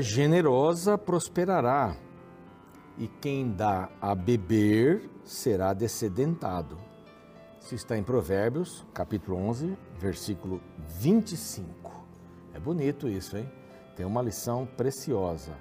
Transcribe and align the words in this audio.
Generosa 0.00 0.96
prosperará, 0.96 1.94
e 2.96 3.06
quem 3.06 3.52
dá 3.52 3.90
a 4.00 4.14
beber 4.14 5.10
será 5.24 5.72
descedentado. 5.74 6.78
Isso 7.60 7.74
está 7.74 7.96
em 7.98 8.02
Provérbios, 8.02 8.86
capítulo 8.94 9.36
11, 9.36 9.76
versículo 9.98 10.60
25. 10.78 11.92
É 12.54 12.58
bonito 12.58 13.08
isso, 13.08 13.36
hein? 13.36 13.50
Tem 13.94 14.06
uma 14.06 14.22
lição 14.22 14.66
preciosa. 14.66 15.52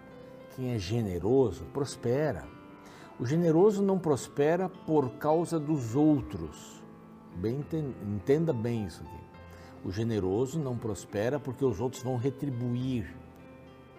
Quem 0.55 0.73
é 0.73 0.79
generoso 0.79 1.65
prospera. 1.65 2.47
O 3.19 3.25
generoso 3.25 3.83
não 3.83 3.99
prospera 3.99 4.69
por 4.69 5.11
causa 5.17 5.59
dos 5.59 5.95
outros. 5.95 6.81
Bem, 7.35 7.63
entenda 8.07 8.53
bem 8.53 8.85
isso 8.85 9.03
aqui. 9.03 9.23
O 9.83 9.91
generoso 9.91 10.59
não 10.59 10.77
prospera 10.77 11.39
porque 11.39 11.65
os 11.65 11.79
outros 11.79 12.01
vão 12.01 12.15
retribuir. 12.15 13.13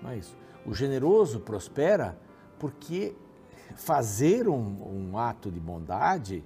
Mas 0.02 0.34
o 0.64 0.74
generoso 0.74 1.40
prospera 1.40 2.18
porque 2.58 3.14
fazer 3.74 4.48
um, 4.48 5.10
um 5.10 5.18
ato 5.18 5.50
de 5.50 5.60
bondade 5.60 6.44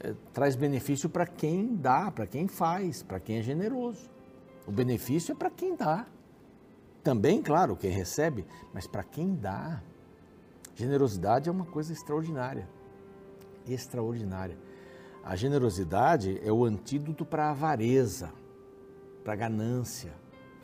é, 0.00 0.14
traz 0.32 0.54
benefício 0.54 1.08
para 1.08 1.26
quem 1.26 1.74
dá, 1.76 2.10
para 2.10 2.26
quem 2.26 2.46
faz, 2.46 3.02
para 3.02 3.18
quem 3.18 3.38
é 3.38 3.42
generoso. 3.42 4.10
O 4.66 4.72
benefício 4.72 5.32
é 5.32 5.34
para 5.34 5.50
quem 5.50 5.74
dá. 5.74 6.06
Também, 7.02 7.40
claro, 7.40 7.76
quem 7.76 7.90
recebe, 7.90 8.44
mas 8.74 8.86
para 8.86 9.04
quem 9.04 9.34
dá. 9.34 9.80
Generosidade 10.74 11.48
é 11.48 11.52
uma 11.52 11.64
coisa 11.64 11.92
extraordinária. 11.92 12.68
Extraordinária. 13.66 14.58
A 15.24 15.34
generosidade 15.34 16.40
é 16.44 16.52
o 16.52 16.64
antídoto 16.64 17.24
para 17.24 17.46
a 17.46 17.50
avareza, 17.50 18.32
para 19.24 19.32
a 19.32 19.36
ganância, 19.36 20.12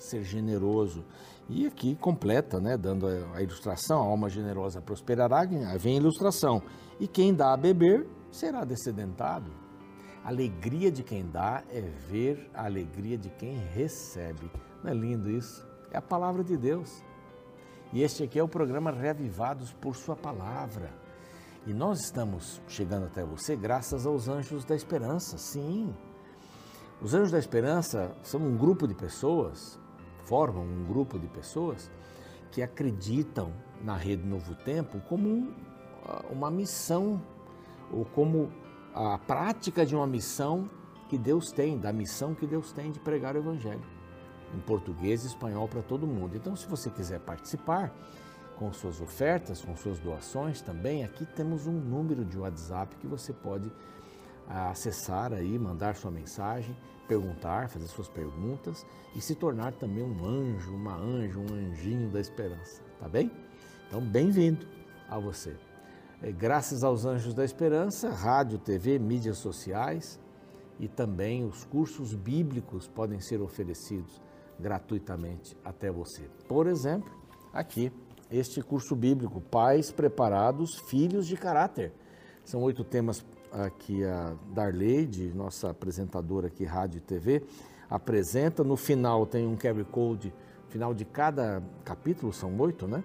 ser 0.03 0.22
generoso. 0.22 1.05
E 1.48 1.67
aqui 1.67 1.95
completa, 1.97 2.61
né, 2.61 2.77
dando 2.77 3.06
a 3.34 3.42
ilustração, 3.42 4.00
a 4.00 4.06
alma 4.06 4.28
generosa 4.28 4.81
prosperará, 4.81 5.44
vem 5.78 5.94
a 5.94 6.00
ilustração. 6.00 6.62
E 7.00 7.06
quem 7.06 7.34
dá 7.34 7.53
a 7.53 7.56
beber 7.56 8.06
será 8.31 8.64
descedentado. 8.64 9.50
A 10.25 10.28
alegria 10.28 10.91
de 10.91 11.03
quem 11.03 11.28
dá 11.28 11.64
é 11.69 11.81
ver 11.81 12.48
a 12.55 12.64
alegria 12.64 13.19
de 13.19 13.28
quem 13.28 13.56
recebe. 13.56 14.50
Não 14.83 14.91
é 14.91 14.94
lindo 14.94 15.31
isso? 15.31 15.67
É 15.91 15.98
a 15.98 16.03
palavra 16.03 16.44
de 16.44 16.56
Deus. 16.56 17.03
E 17.92 18.03
este 18.03 18.22
aqui 18.22 18.39
é 18.39 18.42
o 18.42 18.48
programa 18.48 18.91
Reavivados 18.91 19.72
por 19.72 19.97
Sua 19.97 20.16
Palavra. 20.16 20.91
E 21.66 21.75
nós 21.75 22.00
estamos 22.00 22.61
chegando 22.66 23.06
até 23.06 23.25
você 23.25 23.55
graças 23.55 24.06
aos 24.06 24.28
Anjos 24.28 24.64
da 24.64 24.75
Esperança, 24.75 25.37
sim. 25.37 25.94
Os 27.00 27.14
Anjos 27.14 27.33
da 27.33 27.39
Esperança 27.39 28.16
são 28.22 28.41
um 28.41 28.56
grupo 28.56 28.87
de 28.87 28.94
pessoas 28.94 29.78
formam 30.25 30.62
um 30.62 30.84
grupo 30.84 31.19
de 31.19 31.27
pessoas 31.28 31.91
que 32.51 32.62
acreditam 32.62 33.53
na 33.83 33.97
Rede 33.97 34.27
Novo 34.27 34.55
Tempo 34.55 35.01
como 35.09 35.28
um, 35.28 35.55
uma 36.31 36.51
missão, 36.51 37.20
ou 37.91 38.05
como 38.05 38.50
a 38.95 39.19
prática 39.19 39.84
de 39.84 39.95
uma 39.95 40.06
missão 40.06 40.69
que 41.09 41.19
Deus 41.19 41.50
tem, 41.50 41.78
da 41.78 41.93
missão 41.93 42.34
que 42.34 42.47
Deus 42.47 42.73
tem 42.73 42.91
de 42.91 42.98
pregar 42.98 43.34
o 43.34 43.39
Evangelho, 43.39 43.84
em 44.55 44.61
português 44.61 45.25
e 45.25 45.27
espanhol 45.27 45.69
para 45.69 45.83
todo 45.83 46.06
mundo. 46.06 46.37
Então, 46.37 46.55
se 46.56 46.67
você 46.67 46.91
quiser 46.91 47.20
participar 47.20 47.93
com 48.56 48.73
suas 48.73 49.00
ofertas, 49.00 49.62
com 49.62 49.75
suas 49.77 49.98
doações 49.98 50.61
também, 50.61 51.05
aqui 51.05 51.27
temos 51.27 51.67
um 51.67 51.73
número 51.73 52.25
de 52.25 52.39
WhatsApp 52.39 52.97
que 52.97 53.06
você 53.06 53.33
pode 53.33 53.70
ah, 54.48 54.70
acessar 54.70 55.32
aí, 55.32 55.58
mandar 55.58 55.97
sua 55.97 56.10
mensagem 56.10 56.76
perguntar, 57.12 57.69
fazer 57.69 57.86
suas 57.88 58.08
perguntas 58.08 58.86
e 59.14 59.20
se 59.20 59.34
tornar 59.34 59.72
também 59.75 60.03
um 60.03 60.25
anjo, 60.25 60.75
uma 60.75 60.97
anja, 60.97 61.38
um 61.38 61.53
anjinho 61.54 62.08
da 62.08 62.19
esperança, 62.19 62.80
tá 62.98 63.06
bem? 63.08 63.30
Então, 63.86 64.00
bem-vindo 64.00 64.66
a 65.10 65.19
você. 65.19 65.54
É, 66.22 66.32
graças 66.32 66.82
aos 66.82 67.04
Anjos 67.04 67.34
da 67.34 67.44
Esperança, 67.44 68.08
rádio, 68.08 68.58
TV, 68.58 68.98
mídias 68.98 69.36
sociais 69.38 70.19
e 70.80 70.88
também 70.88 71.44
os 71.44 71.64
cursos 71.64 72.14
bíblicos 72.14 72.88
podem 72.88 73.20
ser 73.20 73.42
oferecidos 73.42 74.20
gratuitamente 74.59 75.54
até 75.62 75.91
você. 75.91 76.22
Por 76.48 76.66
exemplo, 76.66 77.12
aqui, 77.53 77.92
este 78.30 78.62
curso 78.62 78.97
bíblico, 78.97 79.41
Pais 79.41 79.92
Preparados, 79.92 80.78
Filhos 80.88 81.26
de 81.26 81.36
Caráter. 81.36 81.92
São 82.42 82.62
oito 82.62 82.82
temas 82.82 83.22
aqui 83.53 84.05
a 84.05 84.35
Darleide, 84.53 85.33
nossa 85.35 85.71
apresentadora 85.71 86.47
aqui, 86.47 86.65
rádio 86.65 86.99
e 86.99 87.01
TV, 87.01 87.43
apresenta. 87.89 88.65
No 88.65 88.77
final 88.77 89.27
tem 89.27 89.47
um 89.47 89.57
QR 89.57 89.85
Code, 89.85 90.33
final 90.69 90.95
de 90.95 91.05
cada 91.05 91.63
capítulo, 91.85 92.33
são 92.33 92.59
oito, 92.59 92.87
né? 92.87 93.05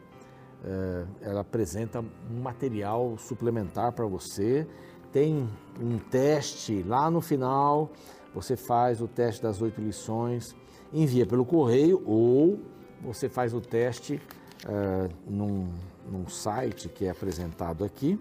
É, 0.63 1.05
ela 1.21 1.41
apresenta 1.41 1.99
um 1.99 2.41
material 2.41 3.17
suplementar 3.17 3.91
para 3.91 4.05
você. 4.05 4.67
Tem 5.11 5.47
um 5.79 5.97
teste 5.97 6.83
lá 6.83 7.11
no 7.11 7.21
final, 7.21 7.91
você 8.33 8.55
faz 8.55 9.01
o 9.01 9.07
teste 9.07 9.41
das 9.41 9.61
oito 9.61 9.81
lições, 9.81 10.55
envia 10.93 11.25
pelo 11.25 11.45
correio 11.45 12.01
ou 12.05 12.59
você 13.01 13.29
faz 13.29 13.53
o 13.53 13.61
teste 13.61 14.21
é, 14.67 15.09
num, 15.27 15.69
num 16.09 16.27
site 16.27 16.89
que 16.89 17.05
é 17.05 17.09
apresentado 17.09 17.83
aqui. 17.83 18.19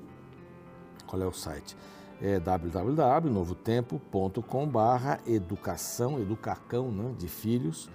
Qual 1.07 1.23
é 1.23 1.27
o 1.27 1.33
site? 1.33 1.77
É 2.21 2.39
www.novotempo.com 2.41 4.69
barra 4.69 5.21
educação, 5.27 6.21
educacão 6.21 6.91
né, 6.91 7.15
de 7.19 7.29
filhos 7.29 7.89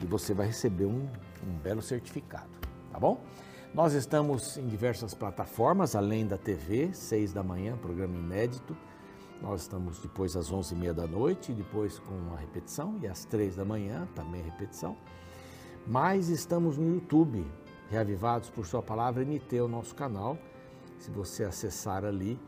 e 0.00 0.06
você 0.06 0.34
vai 0.34 0.46
receber 0.46 0.86
um, 0.86 1.08
um 1.46 1.52
belo 1.62 1.82
certificado, 1.82 2.50
tá 2.90 2.98
bom? 2.98 3.20
Nós 3.74 3.92
estamos 3.92 4.56
em 4.56 4.66
diversas 4.66 5.14
plataformas, 5.14 5.94
além 5.94 6.26
da 6.26 6.38
TV, 6.38 6.90
seis 6.92 7.32
da 7.32 7.42
manhã, 7.42 7.76
programa 7.76 8.16
inédito. 8.16 8.76
Nós 9.42 9.62
estamos 9.62 10.00
depois 10.00 10.36
às 10.36 10.50
onze 10.50 10.74
e 10.74 10.78
meia 10.78 10.94
da 10.94 11.06
noite, 11.06 11.52
depois 11.52 11.98
com 11.98 12.34
a 12.34 12.36
repetição, 12.36 12.98
e 13.00 13.06
às 13.06 13.24
três 13.24 13.56
da 13.56 13.64
manhã, 13.64 14.08
também 14.14 14.42
repetição. 14.42 14.96
Mas 15.86 16.28
estamos 16.28 16.78
no 16.78 16.94
YouTube, 16.94 17.46
Reavivados 17.90 18.50
por 18.50 18.66
Sua 18.66 18.82
Palavra, 18.82 19.24
NT, 19.24 19.60
o 19.60 19.68
nosso 19.68 19.94
canal. 19.94 20.36
Se 20.98 21.10
você 21.10 21.44
acessar 21.44 22.04
ali, 22.04 22.38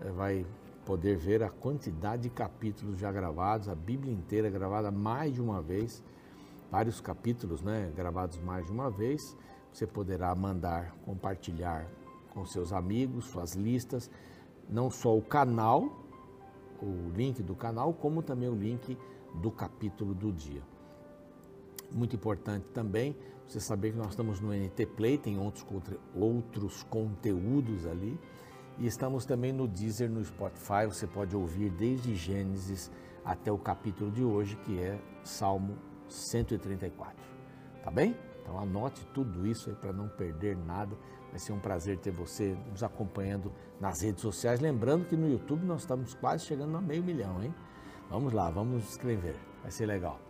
eh, 0.00 0.10
vai 0.10 0.46
poder 0.88 1.18
ver 1.18 1.42
a 1.42 1.50
quantidade 1.50 2.22
de 2.22 2.30
capítulos 2.30 2.96
já 2.96 3.12
gravados, 3.12 3.68
a 3.68 3.74
Bíblia 3.74 4.10
inteira 4.10 4.48
gravada 4.48 4.90
mais 4.90 5.34
de 5.34 5.42
uma 5.42 5.60
vez, 5.60 6.02
vários 6.70 6.98
capítulos, 6.98 7.60
né, 7.60 7.92
gravados 7.94 8.38
mais 8.38 8.64
de 8.64 8.72
uma 8.72 8.90
vez. 8.90 9.36
Você 9.70 9.86
poderá 9.86 10.34
mandar, 10.34 10.96
compartilhar 11.04 11.86
com 12.30 12.46
seus 12.46 12.72
amigos, 12.72 13.26
suas 13.26 13.52
listas, 13.52 14.10
não 14.66 14.90
só 14.90 15.14
o 15.14 15.20
canal, 15.20 16.06
o 16.80 17.10
link 17.14 17.42
do 17.42 17.54
canal, 17.54 17.92
como 17.92 18.22
também 18.22 18.48
o 18.48 18.54
link 18.54 18.96
do 19.42 19.50
capítulo 19.50 20.14
do 20.14 20.32
dia. 20.32 20.62
Muito 21.92 22.16
importante 22.16 22.64
também 22.72 23.14
você 23.46 23.60
saber 23.60 23.92
que 23.92 23.98
nós 23.98 24.08
estamos 24.08 24.40
no 24.40 24.54
NT 24.54 24.86
Play, 24.86 25.18
tem 25.18 25.38
outros, 25.38 25.66
outros 26.14 26.82
conteúdos 26.84 27.84
ali. 27.86 28.18
E 28.78 28.86
estamos 28.86 29.24
também 29.24 29.52
no 29.52 29.66
Deezer, 29.66 30.08
no 30.08 30.24
Spotify. 30.24 30.86
Você 30.86 31.04
pode 31.04 31.34
ouvir 31.34 31.68
desde 31.70 32.14
Gênesis 32.14 32.90
até 33.24 33.50
o 33.50 33.58
capítulo 33.58 34.08
de 34.10 34.22
hoje, 34.22 34.54
que 34.64 34.80
é 34.80 34.96
Salmo 35.24 35.76
134. 36.08 37.16
Tá 37.82 37.90
bem? 37.90 38.16
Então 38.40 38.56
anote 38.56 39.04
tudo 39.12 39.44
isso 39.44 39.68
aí 39.68 39.74
para 39.74 39.92
não 39.92 40.08
perder 40.08 40.56
nada. 40.56 40.96
Vai 41.30 41.40
ser 41.40 41.52
um 41.52 41.58
prazer 41.58 41.98
ter 41.98 42.12
você 42.12 42.56
nos 42.70 42.84
acompanhando 42.84 43.52
nas 43.80 44.00
redes 44.00 44.22
sociais. 44.22 44.60
Lembrando 44.60 45.06
que 45.06 45.16
no 45.16 45.28
YouTube 45.28 45.66
nós 45.66 45.80
estamos 45.80 46.14
quase 46.14 46.46
chegando 46.46 46.76
a 46.76 46.80
meio 46.80 47.02
milhão, 47.02 47.42
hein? 47.42 47.52
Vamos 48.08 48.32
lá, 48.32 48.48
vamos 48.48 48.88
escrever. 48.88 49.34
Vai 49.60 49.72
ser 49.72 49.86
legal. 49.86 50.20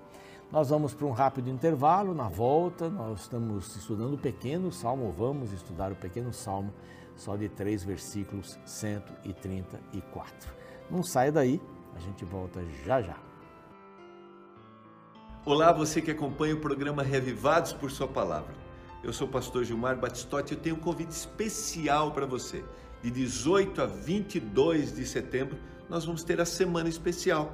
Nós 0.51 0.71
vamos 0.71 0.95
para 0.95 1.07
um 1.07 1.13
rápido 1.13 1.51
intervalo. 1.51 2.15
Na 2.15 2.29
volta, 2.31 2.89
nós 2.89 3.21
estamos 3.21 3.77
estudando 3.77 4.15
o 4.15 4.19
pequeno 4.19 4.73
salmo. 4.73 5.13
Vamos 5.13 5.53
estudar 5.53 5.93
o 5.93 5.97
pequeno 5.97 6.33
salmo 6.33 6.73
só 7.19 7.37
de 7.37 7.49
três 7.49 7.83
versículos 7.83 8.59
134. 8.65 10.51
Não 10.89 11.03
saia 11.03 11.33
daí, 11.33 11.61
a 11.95 11.99
gente 11.99 12.25
volta 12.25 12.65
já 12.87 13.03
já. 13.03 13.17
Olá, 15.45 15.73
você 15.73 16.01
que 16.01 16.13
acompanha 16.13 16.55
o 16.55 16.61
programa 16.61 17.03
Revivados 17.03 17.73
por 17.73 17.91
Sua 17.91 18.07
Palavra. 18.07 18.55
Eu 19.03 19.13
sou 19.13 19.27
o 19.27 19.31
pastor 19.31 19.65
Gilmar 19.65 19.99
Batistotti 19.99 20.55
e 20.55 20.57
eu 20.57 20.61
tenho 20.61 20.77
um 20.77 20.81
convite 20.81 21.11
especial 21.11 22.13
para 22.13 22.25
você. 22.25 22.65
De 23.03 23.11
18 23.11 23.83
a 23.83 23.87
22 23.87 24.95
de 24.95 25.05
setembro, 25.07 25.59
nós 25.89 26.05
vamos 26.05 26.23
ter 26.23 26.41
a 26.41 26.45
semana 26.45 26.89
especial. 26.89 27.53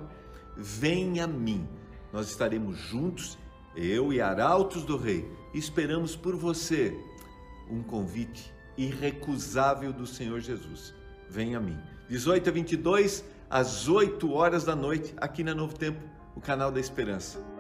Venha 0.56 1.24
a 1.24 1.26
mim. 1.26 1.66
Nós 2.12 2.28
estaremos 2.28 2.76
juntos, 2.76 3.38
eu 3.74 4.12
e 4.12 4.20
Arautos 4.20 4.84
do 4.84 4.96
Rei, 4.96 5.30
e 5.52 5.58
esperamos 5.58 6.14
por 6.14 6.36
você 6.36 6.98
um 7.70 7.82
convite 7.82 8.54
irrecusável 8.76 9.92
do 9.92 10.06
Senhor 10.06 10.40
Jesus. 10.40 10.94
Venha 11.28 11.58
a 11.58 11.60
mim. 11.60 11.78
18 12.08 12.48
a 12.48 12.52
22, 12.52 13.24
às 13.48 13.88
8 13.88 14.32
horas 14.32 14.64
da 14.64 14.76
noite, 14.76 15.14
aqui 15.16 15.42
na 15.42 15.54
Novo 15.54 15.74
Tempo, 15.74 16.00
o 16.34 16.40
canal 16.40 16.70
da 16.70 16.80
Esperança. 16.80 17.53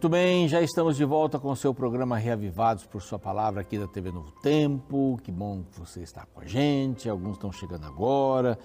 Muito 0.00 0.08
bem, 0.08 0.48
já 0.48 0.62
estamos 0.62 0.96
de 0.96 1.04
volta 1.04 1.38
com 1.38 1.50
o 1.50 1.54
seu 1.54 1.74
programa 1.74 2.16
Reavivados 2.16 2.86
por 2.86 3.02
Sua 3.02 3.18
Palavra 3.18 3.60
aqui 3.60 3.78
da 3.78 3.86
TV 3.86 4.10
Novo 4.10 4.32
Tempo. 4.40 5.20
Que 5.22 5.30
bom 5.30 5.62
que 5.62 5.78
você 5.78 6.00
está 6.00 6.24
com 6.24 6.40
a 6.40 6.46
gente. 6.46 7.06
Alguns 7.06 7.34
estão 7.34 7.52
chegando 7.52 7.84
agora, 7.84 8.58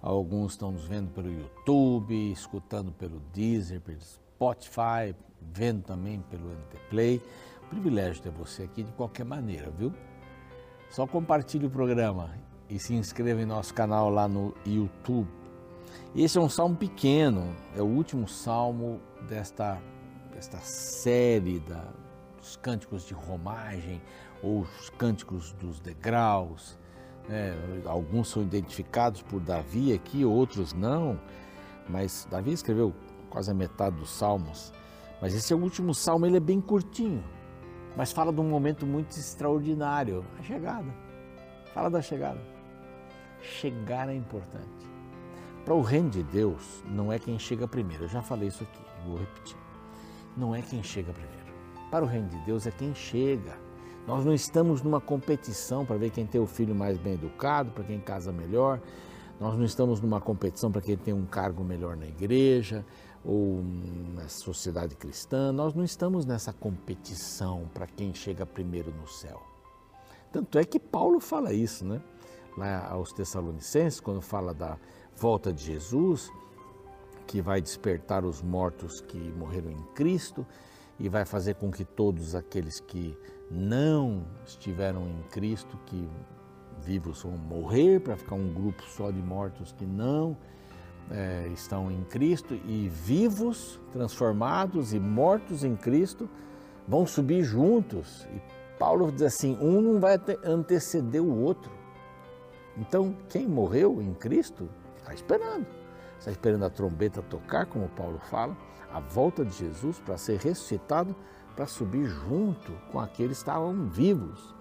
alguns 0.00 0.52
estão 0.52 0.70
nos 0.70 0.84
vendo 0.84 1.10
pelo 1.10 1.28
YouTube, 1.28 2.30
escutando 2.30 2.92
pelo 2.92 3.18
Deezer, 3.34 3.80
pelo 3.80 3.98
Spotify, 4.00 5.12
vendo 5.40 5.82
também 5.82 6.20
pelo 6.30 6.50
NT 6.50 6.78
Play. 6.88 7.20
Privilégio 7.68 8.22
ter 8.22 8.30
você 8.30 8.62
aqui 8.62 8.84
de 8.84 8.92
qualquer 8.92 9.24
maneira, 9.24 9.68
viu? 9.76 9.92
Só 10.88 11.04
compartilhe 11.04 11.66
o 11.66 11.70
programa 11.70 12.30
e 12.70 12.78
se 12.78 12.94
inscreva 12.94 13.42
em 13.42 13.46
nosso 13.46 13.74
canal 13.74 14.08
lá 14.08 14.28
no 14.28 14.54
YouTube. 14.64 15.26
Esse 16.14 16.38
é 16.38 16.40
um 16.40 16.48
salmo 16.48 16.76
pequeno, 16.76 17.56
é 17.76 17.82
o 17.82 17.86
último 17.86 18.28
salmo 18.28 19.00
desta 19.28 19.82
esta 20.36 20.58
série 20.58 21.58
da, 21.60 21.84
dos 22.36 22.56
cânticos 22.56 23.06
de 23.06 23.14
romagem 23.14 24.00
ou 24.42 24.60
os 24.60 24.90
cânticos 24.90 25.52
dos 25.54 25.80
degraus. 25.80 26.78
Né? 27.28 27.54
Alguns 27.86 28.28
são 28.28 28.42
identificados 28.42 29.22
por 29.22 29.40
Davi 29.40 29.92
aqui, 29.92 30.24
outros 30.24 30.72
não, 30.72 31.18
mas 31.88 32.26
Davi 32.30 32.52
escreveu 32.52 32.94
quase 33.30 33.50
a 33.50 33.54
metade 33.54 33.96
dos 33.96 34.10
salmos. 34.10 34.72
Mas 35.20 35.34
esse 35.34 35.52
é 35.52 35.56
último 35.56 35.94
salmo, 35.94 36.26
ele 36.26 36.36
é 36.36 36.40
bem 36.40 36.60
curtinho, 36.60 37.24
mas 37.96 38.12
fala 38.12 38.32
de 38.32 38.40
um 38.40 38.48
momento 38.48 38.86
muito 38.86 39.12
extraordinário, 39.12 40.24
a 40.38 40.42
chegada. 40.42 40.94
Fala 41.72 41.88
da 41.88 42.02
chegada. 42.02 42.40
Chegar 43.40 44.08
é 44.08 44.14
importante. 44.14 44.86
Para 45.64 45.74
o 45.74 45.80
reino 45.80 46.10
de 46.10 46.22
Deus, 46.22 46.84
não 46.86 47.12
é 47.12 47.18
quem 47.18 47.38
chega 47.38 47.66
primeiro. 47.66 48.04
Eu 48.04 48.08
já 48.08 48.22
falei 48.22 48.48
isso 48.48 48.62
aqui, 48.62 48.80
vou 49.06 49.18
repetir 49.18 49.65
não 50.36 50.54
é 50.54 50.62
quem 50.62 50.82
chega 50.82 51.12
primeiro. 51.12 51.46
Para 51.90 52.04
o 52.04 52.08
reino 52.08 52.28
de 52.28 52.38
Deus 52.40 52.66
é 52.66 52.70
quem 52.70 52.94
chega. 52.94 53.58
Nós 54.06 54.24
não 54.24 54.34
estamos 54.34 54.82
numa 54.82 55.00
competição 55.00 55.84
para 55.84 55.96
ver 55.96 56.10
quem 56.10 56.26
tem 56.26 56.40
o 56.40 56.46
filho 56.46 56.74
mais 56.74 56.98
bem 56.98 57.14
educado, 57.14 57.70
para 57.72 57.84
quem 57.84 57.98
casa 58.00 58.30
melhor. 58.32 58.80
Nós 59.40 59.56
não 59.56 59.64
estamos 59.64 60.00
numa 60.00 60.20
competição 60.20 60.70
para 60.70 60.80
quem 60.80 60.96
tem 60.96 61.12
um 61.12 61.26
cargo 61.26 61.64
melhor 61.64 61.96
na 61.96 62.06
igreja 62.06 62.84
ou 63.24 63.62
na 64.14 64.28
sociedade 64.28 64.94
cristã. 64.94 65.52
Nós 65.52 65.74
não 65.74 65.82
estamos 65.82 66.24
nessa 66.24 66.52
competição 66.52 67.68
para 67.74 67.86
quem 67.86 68.14
chega 68.14 68.46
primeiro 68.46 68.92
no 68.92 69.08
céu. 69.08 69.42
Tanto 70.32 70.58
é 70.58 70.64
que 70.64 70.78
Paulo 70.78 71.18
fala 71.18 71.52
isso, 71.52 71.84
né? 71.84 72.00
Lá 72.56 72.88
aos 72.88 73.12
Tessalonicenses, 73.12 74.00
quando 74.00 74.22
fala 74.22 74.54
da 74.54 74.78
volta 75.16 75.52
de 75.52 75.64
Jesus, 75.64 76.30
que 77.26 77.40
vai 77.40 77.60
despertar 77.60 78.24
os 78.24 78.42
mortos 78.42 79.00
que 79.00 79.18
morreram 79.18 79.70
em 79.70 79.82
Cristo 79.94 80.46
e 80.98 81.08
vai 81.08 81.24
fazer 81.24 81.54
com 81.54 81.70
que 81.70 81.84
todos 81.84 82.34
aqueles 82.34 82.80
que 82.80 83.16
não 83.50 84.24
estiveram 84.46 85.06
em 85.06 85.22
Cristo, 85.30 85.78
que 85.86 86.08
vivos 86.82 87.22
vão 87.22 87.32
morrer, 87.32 88.00
para 88.00 88.16
ficar 88.16 88.36
um 88.36 88.52
grupo 88.52 88.82
só 88.84 89.10
de 89.10 89.20
mortos 89.20 89.72
que 89.72 89.84
não 89.84 90.36
é, 91.10 91.48
estão 91.52 91.90
em 91.90 92.02
Cristo, 92.04 92.54
e 92.64 92.88
vivos, 92.88 93.78
transformados 93.92 94.94
e 94.94 94.98
mortos 94.98 95.64
em 95.64 95.76
Cristo 95.76 96.28
vão 96.88 97.06
subir 97.06 97.42
juntos. 97.42 98.26
E 98.34 98.40
Paulo 98.78 99.12
diz 99.12 99.22
assim: 99.22 99.58
um 99.60 99.80
não 99.80 100.00
vai 100.00 100.18
anteceder 100.44 101.22
o 101.22 101.42
outro. 101.42 101.70
Então, 102.78 103.16
quem 103.28 103.46
morreu 103.46 104.02
em 104.02 104.12
Cristo 104.14 104.68
está 104.98 105.14
esperando 105.14 105.66
está 106.18 106.30
esperando 106.30 106.64
a 106.64 106.70
trombeta 106.70 107.22
tocar, 107.22 107.66
como 107.66 107.88
Paulo 107.88 108.18
fala, 108.18 108.56
a 108.92 109.00
volta 109.00 109.44
de 109.44 109.56
Jesus 109.56 109.98
para 109.98 110.16
ser 110.16 110.38
ressuscitado, 110.38 111.14
para 111.54 111.66
subir 111.66 112.06
junto 112.06 112.72
com 112.90 113.00
aqueles 113.00 113.38
que 113.38 113.42
estavam 113.42 113.86
vivos 113.86 114.54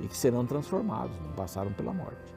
e 0.00 0.08
que 0.08 0.16
serão 0.16 0.44
transformados, 0.44 1.18
não 1.20 1.32
passaram 1.32 1.72
pela 1.72 1.92
morte. 1.92 2.34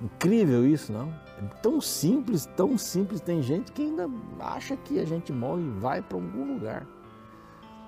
Incrível 0.00 0.64
isso, 0.64 0.92
não? 0.92 1.08
É 1.38 1.42
tão 1.60 1.80
simples, 1.80 2.46
tão 2.56 2.78
simples. 2.78 3.20
Tem 3.20 3.42
gente 3.42 3.72
que 3.72 3.82
ainda 3.82 4.08
acha 4.38 4.76
que 4.76 5.00
a 5.00 5.04
gente 5.04 5.32
morre 5.32 5.62
e 5.62 5.70
vai 5.70 6.00
para 6.00 6.16
algum 6.16 6.54
lugar. 6.54 6.86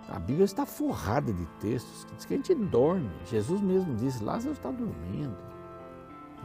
A 0.08 0.18
Bíblia 0.18 0.44
está 0.44 0.66
forrada 0.66 1.32
de 1.32 1.46
textos 1.60 2.04
que 2.04 2.14
diz 2.16 2.24
que 2.24 2.34
a 2.34 2.36
gente 2.36 2.54
dorme. 2.54 3.08
Jesus 3.26 3.60
mesmo 3.60 3.94
disse: 3.94 4.24
Lázaro 4.24 4.52
está 4.52 4.70
dormindo. 4.70 5.36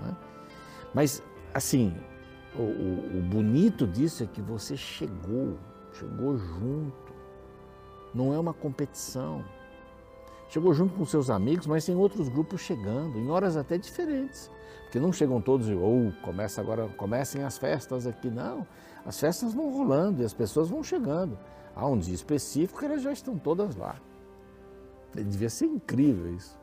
Né? 0.04 0.16
Mas, 0.94 1.24
assim, 1.52 1.96
o, 2.62 3.18
o, 3.18 3.22
bonito 3.22 3.86
disso 3.86 4.24
é 4.24 4.28
que 4.28 4.42
você 4.42 4.78
chegou, 4.78 5.58
chegou 5.94 6.38
junto. 6.38 7.14
Não 8.14 8.34
é 8.34 8.40
uma 8.40 8.54
competição. 8.54 9.44
Chegou 10.50 10.74
junto 10.74 10.94
com 10.94 11.06
seus 11.06 11.30
amigos, 11.30 11.68
mas 11.68 11.86
tem 11.86 11.96
outros 11.96 12.30
grupos 12.30 12.62
chegando, 12.62 13.18
em 13.18 13.30
horas 13.30 13.58
até 13.58 13.78
diferentes. 13.78 14.50
Porque 14.84 15.00
não 15.00 15.12
chegam 15.12 15.42
todos 15.42 15.68
e, 15.68 15.74
ou 15.74 16.08
oh, 16.08 16.12
começa 16.24 16.62
agora, 16.62 16.88
comecem 16.90 17.44
as 17.44 17.58
festas 17.58 18.08
aqui. 18.08 18.30
Não, 18.30 18.66
as 19.06 19.20
festas 19.20 19.54
vão 19.54 19.72
rolando 19.72 20.22
e 20.22 20.26
as 20.26 20.34
pessoas 20.34 20.70
vão 20.70 20.84
chegando. 20.84 21.38
Há 21.76 21.86
um 21.88 21.98
dia 21.98 22.16
específico 22.16 22.86
elas 22.86 23.02
já 23.02 23.12
estão 23.12 23.38
todas 23.38 23.76
lá. 23.76 23.96
Devia 25.14 25.50
ser 25.50 25.66
incrível 25.66 26.34
isso. 26.34 26.58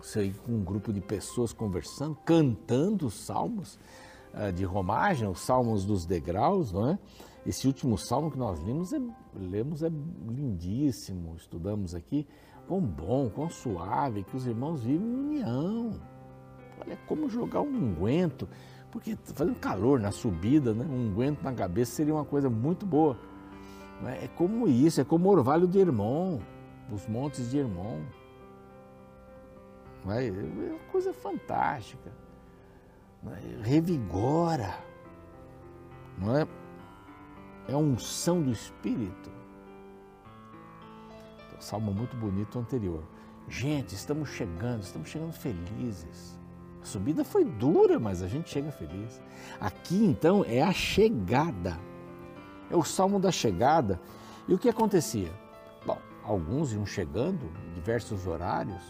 Você 0.00 0.24
ir 0.26 0.34
com 0.34 0.52
um 0.52 0.62
grupo 0.62 0.92
de 0.92 1.00
pessoas 1.00 1.52
conversando, 1.52 2.16
cantando 2.24 3.10
salmos. 3.10 3.78
Eh, 4.34 4.52
de 4.52 4.64
romagem, 4.64 5.28
os 5.28 5.40
Salmos 5.40 5.84
dos 5.84 6.04
Degraus, 6.04 6.72
não 6.72 6.90
é? 6.90 6.98
Esse 7.46 7.66
último 7.66 7.96
salmo 7.96 8.30
que 8.30 8.38
nós 8.38 8.62
lemos 8.62 8.92
é, 8.92 9.00
lemos 9.34 9.82
é 9.82 9.88
lindíssimo, 9.88 11.34
estudamos 11.36 11.94
aqui. 11.94 12.26
Quão 12.66 12.80
bom, 12.80 13.30
quão 13.30 13.48
suave, 13.48 14.22
que 14.22 14.36
os 14.36 14.46
irmãos 14.46 14.82
vivem 14.82 15.06
em 15.06 15.14
união. 15.14 16.00
Olha 16.78 16.98
como 17.06 17.30
jogar 17.30 17.62
um 17.62 17.74
unguento, 17.74 18.46
porque 18.90 19.16
tá 19.16 19.32
fazendo 19.34 19.58
calor 19.58 19.98
na 19.98 20.12
subida, 20.12 20.74
né? 20.74 20.84
um 20.84 21.08
unguento 21.08 21.42
na 21.42 21.54
cabeça 21.54 21.92
seria 21.92 22.14
uma 22.14 22.24
coisa 22.24 22.50
muito 22.50 22.84
boa. 22.84 23.16
É? 24.04 24.24
é 24.24 24.28
como 24.28 24.68
isso, 24.68 25.00
é 25.00 25.04
como 25.04 25.28
o 25.28 25.32
orvalho 25.32 25.66
de 25.66 25.78
Hermon, 25.78 26.40
os 26.92 27.06
montes 27.06 27.50
de 27.50 27.58
Hermon. 27.58 28.00
É? 30.08 30.26
é 30.26 30.30
uma 30.30 30.92
coisa 30.92 31.14
fantástica 31.14 32.27
revigora, 33.62 34.74
não 36.18 36.36
é? 36.36 36.46
É 37.68 37.74
a 37.74 37.78
unção 37.78 38.42
do 38.42 38.50
Espírito. 38.50 39.30
Então, 41.46 41.60
salmo 41.60 41.92
muito 41.92 42.16
bonito 42.16 42.58
anterior. 42.58 43.02
Gente, 43.48 43.94
estamos 43.94 44.30
chegando, 44.30 44.82
estamos 44.82 45.08
chegando 45.08 45.32
felizes. 45.32 46.38
A 46.82 46.84
subida 46.84 47.24
foi 47.24 47.44
dura, 47.44 47.98
mas 47.98 48.22
a 48.22 48.28
gente 48.28 48.48
chega 48.48 48.70
feliz. 48.70 49.20
Aqui 49.60 50.04
então 50.04 50.44
é 50.46 50.62
a 50.62 50.72
chegada. 50.72 51.78
É 52.70 52.76
o 52.76 52.84
salmo 52.84 53.18
da 53.18 53.32
chegada. 53.32 54.00
E 54.46 54.54
o 54.54 54.58
que 54.58 54.68
acontecia? 54.68 55.32
Bom, 55.84 55.98
alguns 56.22 56.72
iam 56.72 56.86
chegando 56.86 57.50
em 57.66 57.74
diversos 57.74 58.26
horários, 58.26 58.82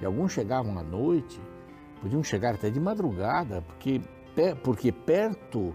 e 0.00 0.04
alguns 0.04 0.32
chegavam 0.32 0.76
à 0.78 0.82
noite, 0.82 1.40
podiam 2.04 2.22
chegar 2.22 2.54
até 2.54 2.68
de 2.68 2.78
madrugada, 2.78 3.62
porque, 3.62 3.98
porque 4.62 4.92
perto 4.92 5.74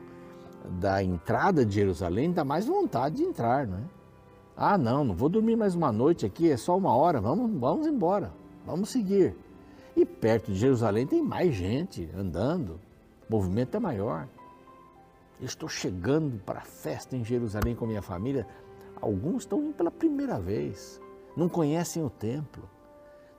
da 0.79 1.03
entrada 1.03 1.65
de 1.65 1.73
Jerusalém 1.73 2.31
dá 2.31 2.45
mais 2.45 2.67
vontade 2.67 3.15
de 3.15 3.23
entrar, 3.23 3.65
não 3.65 3.79
é? 3.79 3.83
Ah, 4.55 4.77
não, 4.77 5.03
não 5.03 5.15
vou 5.15 5.27
dormir 5.27 5.55
mais 5.55 5.73
uma 5.73 5.91
noite 5.91 6.27
aqui, 6.27 6.51
é 6.51 6.55
só 6.55 6.77
uma 6.77 6.95
hora, 6.95 7.19
vamos, 7.19 7.59
vamos 7.59 7.87
embora, 7.87 8.31
vamos 8.63 8.89
seguir. 8.89 9.35
E 9.95 10.05
perto 10.05 10.51
de 10.51 10.59
Jerusalém 10.59 11.07
tem 11.07 11.19
mais 11.19 11.55
gente 11.55 12.07
andando, 12.15 12.79
o 13.27 13.31
movimento 13.31 13.75
é 13.75 13.79
maior. 13.79 14.27
Eu 15.39 15.47
estou 15.47 15.67
chegando 15.67 16.39
para 16.43 16.59
a 16.59 16.63
festa 16.63 17.15
em 17.15 17.25
Jerusalém 17.25 17.73
com 17.73 17.87
minha 17.87 18.03
família. 18.03 18.45
Alguns 19.01 19.43
estão 19.43 19.63
indo 19.63 19.73
pela 19.73 19.89
primeira 19.89 20.39
vez, 20.39 21.01
não 21.35 21.49
conhecem 21.49 22.03
o 22.03 22.09
templo 22.09 22.69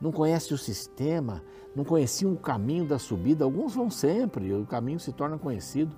não 0.01 0.11
conhece 0.11 0.55
o 0.55 0.59
sistema, 0.59 1.43
não 1.75 1.85
conheciam 1.85 2.33
o 2.33 2.37
caminho 2.37 2.87
da 2.87 2.99
subida. 2.99 3.45
Alguns 3.45 3.75
vão 3.75 3.91
sempre, 3.91 4.53
o 4.55 4.67
caminho 4.67 4.99
se 4.99 5.13
torna 5.13 5.39
conhecido. 5.39 5.95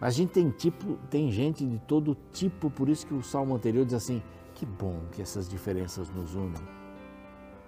Mas 0.00 0.14
a 0.14 0.16
gente 0.16 0.32
tem 0.32 0.50
tipo, 0.50 0.98
tem 1.08 1.30
gente 1.30 1.64
de 1.64 1.78
todo 1.78 2.16
tipo, 2.32 2.70
por 2.70 2.88
isso 2.88 3.06
que 3.06 3.14
o 3.14 3.22
salmo 3.22 3.54
anterior 3.54 3.84
diz 3.84 3.94
assim: 3.94 4.22
que 4.54 4.66
bom 4.66 5.00
que 5.12 5.22
essas 5.22 5.48
diferenças 5.48 6.10
nos 6.10 6.34
unem. 6.34 6.62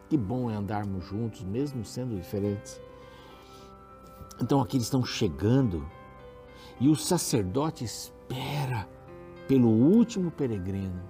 Que 0.09 0.17
bom 0.17 0.51
é 0.51 0.55
andarmos 0.55 1.05
juntos, 1.05 1.43
mesmo 1.45 1.85
sendo 1.85 2.17
diferentes. 2.17 2.81
Então 4.41 4.61
aqui 4.61 4.77
eles 4.77 4.87
estão 4.87 5.05
chegando 5.05 5.87
e 6.81 6.89
o 6.89 6.97
sacerdote 6.97 7.85
espera 7.85 8.89
pelo 9.47 9.69
último 9.69 10.31
peregrino. 10.31 11.03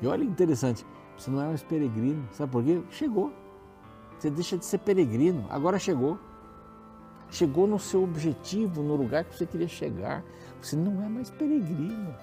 E 0.00 0.06
olha 0.06 0.22
interessante, 0.22 0.86
você 1.16 1.30
não 1.30 1.42
é 1.42 1.46
mais 1.46 1.62
peregrino, 1.62 2.26
sabe 2.32 2.52
por 2.52 2.62
quê? 2.62 2.80
Chegou. 2.90 3.32
Você 4.18 4.30
deixa 4.30 4.56
de 4.58 4.64
ser 4.64 4.78
peregrino, 4.78 5.46
agora 5.48 5.78
chegou. 5.78 6.18
Chegou 7.30 7.66
no 7.66 7.78
seu 7.78 8.02
objetivo, 8.02 8.82
no 8.82 8.96
lugar 8.96 9.24
que 9.24 9.36
você 9.36 9.46
queria 9.46 9.68
chegar. 9.68 10.24
Você 10.60 10.74
não 10.74 11.02
é 11.04 11.08
mais 11.08 11.30
peregrino. 11.30 12.14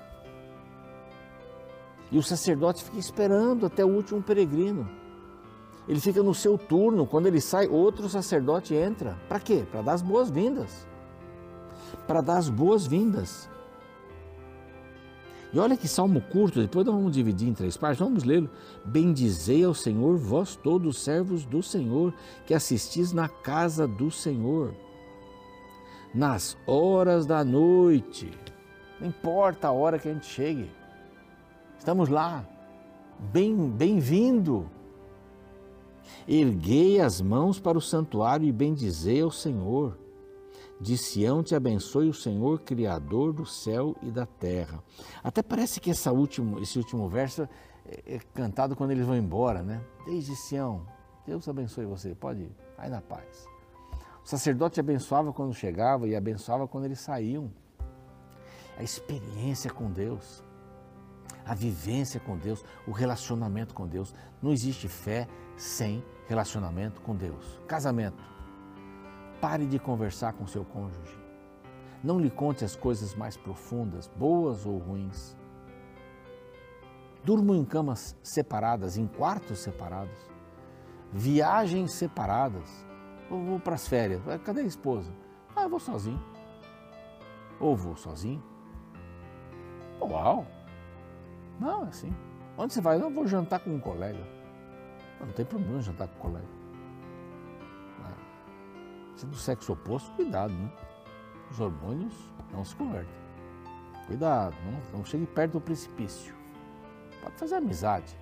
E 2.12 2.18
o 2.18 2.24
sacerdote 2.24 2.84
fica 2.84 2.98
esperando 2.98 3.66
até 3.66 3.86
o 3.86 3.88
último 3.88 4.22
peregrino. 4.22 4.90
Ele 5.88 6.00
fica 6.00 6.22
no 6.24 6.34
seu 6.34 6.58
turno, 6.58 7.06
quando 7.06 7.28
ele 7.28 7.40
sai, 7.40 7.68
outro 7.68 8.10
sacerdote 8.10 8.74
entra. 8.74 9.16
Para 9.30 9.40
quê? 9.40 9.66
Para 9.72 9.82
dar 9.82 9.94
as 9.94 10.02
boas-vindas. 10.02 10.88
Para 12.08 12.22
dar 12.22 12.38
as 12.38 12.50
boas-vindas. 12.50 13.48
E 15.56 15.60
olha 15.60 15.78
que 15.78 15.88
salmo 15.88 16.20
curto, 16.20 16.60
depois 16.60 16.86
nós 16.86 16.94
vamos 16.94 17.14
dividir 17.14 17.48
em 17.48 17.54
três 17.54 17.78
partes, 17.78 17.98
vamos 17.98 18.26
lê-lo. 18.26 18.50
Bendizei 18.84 19.64
ao 19.64 19.74
Senhor, 19.74 20.18
vós 20.18 20.58
todos 20.58 21.00
servos 21.00 21.46
do 21.46 21.64
Senhor, 21.64 22.14
que 22.46 22.54
assistis 22.54 23.14
na 23.14 23.30
casa 23.30 23.88
do 23.88 24.12
Senhor, 24.12 24.76
nas 26.14 26.58
horas 26.68 27.26
da 27.26 27.42
noite. 27.42 28.30
Não 29.00 29.08
importa 29.08 29.70
a 29.70 29.72
hora 29.72 29.98
que 29.98 30.10
a 30.10 30.14
gente 30.14 30.26
chegue, 30.26 30.70
estamos 31.80 32.10
lá. 32.10 32.46
Bem, 33.32 33.56
bem-vindo. 33.70 34.70
Erguei 36.28 37.00
as 37.00 37.22
mãos 37.22 37.62
para 37.62 37.78
o 37.78 37.82
santuário 37.82 38.46
e 38.46 38.52
bendizei 38.52 39.22
ao 39.22 39.32
Senhor. 39.32 39.98
De 40.79 40.98
Sião 40.98 41.41
te 41.41 41.55
abençoe 41.55 42.10
o 42.10 42.13
Senhor, 42.13 42.60
Criador 42.62 43.32
do 43.32 43.46
céu 43.46 43.96
e 44.01 44.12
da 44.12 44.25
terra. 44.25 44.84
Até 45.24 45.41
parece 45.41 45.79
que 45.79 45.89
essa 45.89 46.12
último, 46.12 46.60
esse 46.60 46.77
último 46.77 47.08
verso 47.08 47.48
é, 47.86 48.15
é 48.15 48.20
cantado 48.34 48.75
quando 48.75 48.91
eles 48.91 49.05
vão 49.05 49.15
embora, 49.15 49.63
né? 49.63 49.82
Desde 50.05 50.36
Sião, 50.36 50.86
Deus 51.25 51.48
abençoe 51.48 51.86
você, 51.86 52.13
pode 52.13 52.41
ir, 52.41 52.55
vai 52.77 52.89
na 52.89 53.01
paz. 53.01 53.48
O 54.24 54.27
sacerdote 54.27 54.79
abençoava 54.79 55.32
quando 55.32 55.53
chegava 55.53 56.08
e 56.08 56.15
abençoava 56.15 56.67
quando 56.67 56.86
eles 56.86 57.00
saíam. 57.00 57.51
A 58.77 58.84
experiência 58.84 59.72
com 59.72 59.89
Deus, 59.89 60.44
a 61.46 61.53
vivência 61.53 62.20
com 62.20 62.38
Deus, 62.38 62.65
o 62.88 62.91
relacionamento 62.91 63.74
com 63.74 63.88
Deus. 63.88 64.13
Não 64.41 64.51
existe 64.51 64.88
fé 64.88 65.27
sem 65.55 66.03
relacionamento 66.27 67.01
com 67.01 67.15
Deus. 67.15 67.62
Casamento. 67.67 68.35
Pare 69.42 69.65
de 69.65 69.77
conversar 69.77 70.34
com 70.34 70.48
seu 70.48 70.63
cônjuge. 70.65 71.18
Não 72.04 72.20
lhe 72.20 72.30
conte 72.30 72.63
as 72.63 72.75
coisas 72.75 73.15
mais 73.15 73.36
profundas, 73.36 74.08
boas 74.15 74.65
ou 74.65 74.77
ruins. 74.77 75.36
Durmam 77.24 77.56
em 77.56 77.65
camas 77.65 78.15
separadas, 78.22 78.98
em 78.98 79.08
quartos 79.08 79.60
separados. 79.60 80.18
Viagens 81.12 81.92
separadas. 81.92 82.86
Eu 83.30 83.44
vou 83.44 83.60
para 83.60 83.75
as 83.75 83.88
férias. 83.88 84.22
Cadê 84.44 84.62
a 84.62 84.65
esposa? 84.65 85.12
Ah, 85.56 85.63
eu 85.63 85.70
vou 85.70 85.80
sozinho. 85.80 86.24
Ou 87.60 87.75
vou 87.75 87.96
sozinho. 87.96 88.44
Uau! 90.00 90.46
Não, 91.60 91.86
é 91.86 91.88
assim. 91.88 92.13
Onde 92.58 92.74
você 92.74 92.82
vai? 92.82 92.98
Não, 92.98 93.12
vou 93.12 93.25
jantar 93.25 93.60
com 93.60 93.72
um 93.72 93.80
colega. 93.80 94.24
Não 95.20 95.32
tem 95.32 95.46
problema 95.46 95.82
jantar 95.82 96.08
com 96.08 96.20
o 96.20 96.22
colega. 96.22 96.55
Se 99.16 99.26
do 99.26 99.36
sexo 99.36 99.74
oposto, 99.74 100.12
cuidado, 100.12 100.54
né? 100.54 100.72
Os 101.50 101.60
hormônios 101.60 102.14
não 102.52 102.66
se 102.66 102.76
convertem. 102.76 103.14
Cuidado, 104.08 104.56
não, 104.66 105.00
não 105.00 105.06
chegue 105.06 105.26
perto 105.26 105.54
do 105.54 105.62
precipício. 105.62 106.36
Pode 107.22 107.36
fazer 107.38 107.56
amizade, 107.56 108.16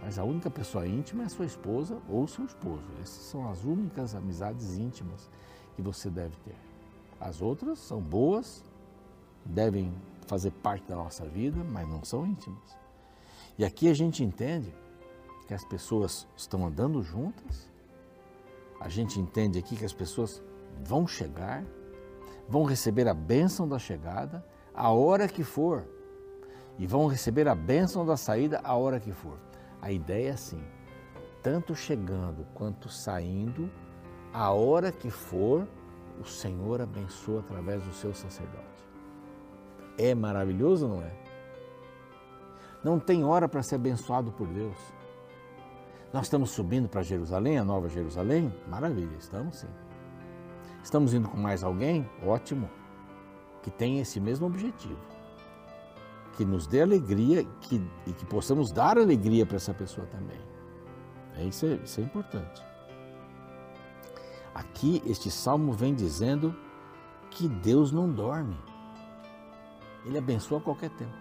mas 0.00 0.18
a 0.18 0.24
única 0.24 0.50
pessoa 0.50 0.86
íntima 0.86 1.22
é 1.22 1.28
sua 1.28 1.46
esposa 1.46 1.98
ou 2.08 2.26
seu 2.26 2.44
esposo. 2.44 2.84
Essas 3.00 3.24
são 3.24 3.48
as 3.48 3.64
únicas 3.64 4.14
amizades 4.14 4.76
íntimas 4.76 5.30
que 5.76 5.82
você 5.82 6.10
deve 6.10 6.36
ter. 6.44 6.56
As 7.20 7.40
outras 7.40 7.78
são 7.78 8.00
boas, 8.00 8.64
devem 9.44 9.94
fazer 10.26 10.50
parte 10.50 10.86
da 10.88 10.96
nossa 10.96 11.24
vida, 11.24 11.62
mas 11.62 11.88
não 11.88 12.04
são 12.04 12.26
íntimas. 12.26 12.76
E 13.56 13.64
aqui 13.64 13.88
a 13.88 13.94
gente 13.94 14.24
entende 14.24 14.74
que 15.46 15.54
as 15.54 15.64
pessoas 15.64 16.26
estão 16.36 16.66
andando 16.66 17.02
juntas, 17.02 17.70
a 18.82 18.88
gente 18.88 19.20
entende 19.20 19.58
aqui 19.58 19.76
que 19.76 19.84
as 19.84 19.92
pessoas 19.92 20.42
vão 20.84 21.06
chegar, 21.06 21.64
vão 22.48 22.64
receber 22.64 23.06
a 23.06 23.14
bênção 23.14 23.68
da 23.68 23.78
chegada 23.78 24.44
a 24.74 24.90
hora 24.90 25.28
que 25.28 25.44
for, 25.44 25.86
e 26.78 26.86
vão 26.86 27.06
receber 27.06 27.46
a 27.46 27.54
bênção 27.54 28.04
da 28.04 28.16
saída 28.16 28.60
a 28.64 28.74
hora 28.74 28.98
que 28.98 29.12
for. 29.12 29.38
A 29.80 29.92
ideia 29.92 30.30
é 30.30 30.32
assim: 30.32 30.60
tanto 31.42 31.76
chegando 31.76 32.44
quanto 32.54 32.88
saindo, 32.88 33.70
a 34.32 34.50
hora 34.50 34.90
que 34.90 35.10
for, 35.10 35.68
o 36.20 36.24
Senhor 36.24 36.80
abençoa 36.80 37.40
através 37.40 37.84
do 37.84 37.92
seu 37.92 38.12
sacerdote. 38.12 38.66
É 39.96 40.12
maravilhoso, 40.12 40.88
não 40.88 41.02
é? 41.02 41.12
Não 42.82 42.98
tem 42.98 43.24
hora 43.24 43.48
para 43.48 43.62
ser 43.62 43.76
abençoado 43.76 44.32
por 44.32 44.48
Deus. 44.48 44.76
Nós 46.12 46.26
estamos 46.26 46.50
subindo 46.50 46.90
para 46.90 47.02
Jerusalém, 47.02 47.58
a 47.58 47.64
Nova 47.64 47.88
Jerusalém? 47.88 48.52
Maravilha, 48.68 49.16
estamos 49.18 49.56
sim. 49.56 49.68
Estamos 50.84 51.14
indo 51.14 51.26
com 51.26 51.38
mais 51.38 51.64
alguém? 51.64 52.06
Ótimo. 52.22 52.68
Que 53.62 53.70
tenha 53.70 54.02
esse 54.02 54.20
mesmo 54.20 54.46
objetivo. 54.46 54.98
Que 56.36 56.44
nos 56.44 56.66
dê 56.66 56.82
alegria 56.82 57.44
que, 57.62 57.82
e 58.06 58.12
que 58.12 58.26
possamos 58.26 58.70
dar 58.70 58.98
alegria 58.98 59.46
para 59.46 59.56
essa 59.56 59.72
pessoa 59.72 60.06
também. 60.08 60.38
É 61.38 61.44
isso, 61.44 61.64
é, 61.64 61.74
isso 61.76 62.00
é 62.00 62.04
importante. 62.04 62.62
Aqui, 64.54 65.02
este 65.06 65.30
salmo 65.30 65.72
vem 65.72 65.94
dizendo 65.94 66.54
que 67.30 67.48
Deus 67.48 67.90
não 67.90 68.10
dorme. 68.10 68.58
Ele 70.04 70.18
abençoa 70.18 70.58
a 70.58 70.62
qualquer 70.62 70.90
tempo. 70.90 71.16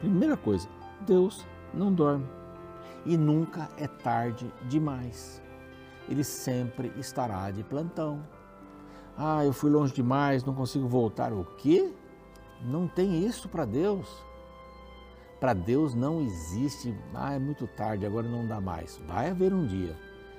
Primeira 0.00 0.36
coisa, 0.36 0.66
Deus 1.06 1.44
não 1.74 1.92
dorme 1.92 2.26
e 3.04 3.16
nunca 3.16 3.68
é 3.76 3.86
tarde 3.86 4.52
demais. 4.68 5.42
Ele 6.08 6.24
sempre 6.24 6.92
estará 6.98 7.50
de 7.50 7.62
plantão. 7.62 8.26
Ah, 9.16 9.44
eu 9.44 9.52
fui 9.52 9.70
longe 9.70 9.94
demais, 9.94 10.44
não 10.44 10.54
consigo 10.54 10.88
voltar. 10.88 11.32
O 11.32 11.44
quê? 11.56 11.92
Não 12.62 12.88
tem 12.88 13.24
isso 13.24 13.48
para 13.48 13.64
Deus. 13.64 14.08
Para 15.38 15.52
Deus 15.52 15.94
não 15.94 16.22
existe, 16.22 16.94
ah, 17.14 17.34
é 17.34 17.38
muito 17.38 17.66
tarde, 17.66 18.06
agora 18.06 18.26
não 18.26 18.46
dá 18.46 18.60
mais. 18.60 19.00
Vai 19.06 19.30
haver 19.30 19.52
um 19.52 19.66
dia 19.66 19.96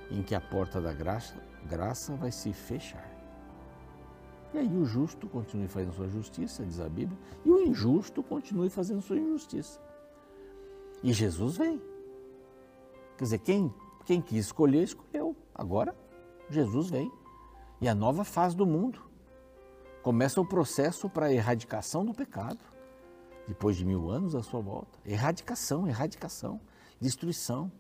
em 0.10 0.22
que 0.22 0.36
a 0.36 0.42
porta 0.42 0.82
da 0.82 0.94
graça, 0.94 1.36
graça 1.68 2.16
vai 2.16 2.32
se 2.32 2.52
fechar. 2.54 3.12
E 4.54 4.58
aí 4.58 4.78
o 4.78 4.86
justo 4.86 5.28
continue 5.28 5.68
fazendo 5.68 5.94
sua 5.94 6.08
justiça, 6.08 6.64
diz 6.66 6.80
a 6.80 6.88
Bíblia, 6.88 7.18
e 7.44 7.50
o 7.50 7.62
injusto 7.62 8.24
continue 8.24 8.70
fazendo 8.70 9.02
sua 9.02 9.18
injustiça. 9.18 9.80
E 11.04 11.12
Jesus 11.12 11.58
vem. 11.58 11.82
Quer 13.18 13.24
dizer, 13.24 13.40
quem, 13.40 13.74
quem 14.06 14.22
quis 14.22 14.46
escolher, 14.46 14.84
escolheu. 14.84 15.36
Agora, 15.54 15.96
Jesus 16.50 16.90
vem. 16.90 17.12
E 17.82 17.88
a 17.88 17.96
nova 17.96 18.24
fase 18.24 18.56
do 18.56 18.66
mundo. 18.66 19.00
Começa 20.04 20.40
o 20.40 20.46
processo 20.46 21.10
para 21.10 21.28
a 21.28 21.34
erradicação 21.34 22.06
do 22.06 22.14
pecado, 22.14 22.60
depois 23.48 23.76
de 23.76 23.84
mil 23.84 24.10
anos 24.10 24.36
à 24.36 24.44
sua 24.44 24.62
volta. 24.62 25.00
Erradicação, 25.04 25.88
erradicação, 25.88 26.62
destruição. 27.00 27.72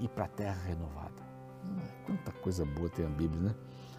E 0.00 0.08
para 0.08 0.24
a 0.24 0.28
terra 0.28 0.60
renovada. 0.64 1.24
Quanta 2.04 2.32
coisa 2.32 2.64
boa 2.64 2.88
tem 2.88 3.06
a 3.06 3.08
Bíblia, 3.08 3.40
né? 3.40 3.54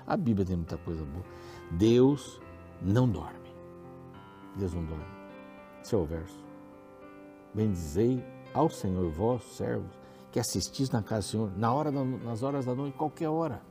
A 0.05 0.15
Bíblia 0.15 0.45
tem 0.45 0.55
muita 0.55 0.77
coisa 0.77 1.03
boa. 1.05 1.25
Deus 1.71 2.39
não 2.81 3.09
dorme. 3.09 3.49
Deus 4.57 4.73
não 4.73 4.83
dorme. 4.85 5.05
Esse 5.81 5.95
é 5.95 6.03
verso. 6.05 6.43
Bendizei 7.53 8.23
ao 8.57 8.69
Senhor, 8.69 9.09
vós, 9.11 9.43
servos, 9.55 9.91
que 10.31 10.39
assistis 10.39 10.89
na 10.89 11.03
casa 11.03 11.27
do 11.27 11.31
Senhor, 11.31 11.57
na 11.57 11.71
hora 11.71 11.91
nas 11.91 12.41
horas 12.41 12.65
da 12.65 12.73
noite, 12.73 12.97
qualquer 12.97 13.29
hora. 13.29 13.61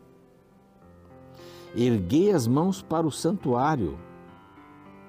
Erguei 1.74 2.30
as 2.30 2.46
mãos 2.46 2.80
para 2.80 3.06
o 3.06 3.10
santuário. 3.10 3.98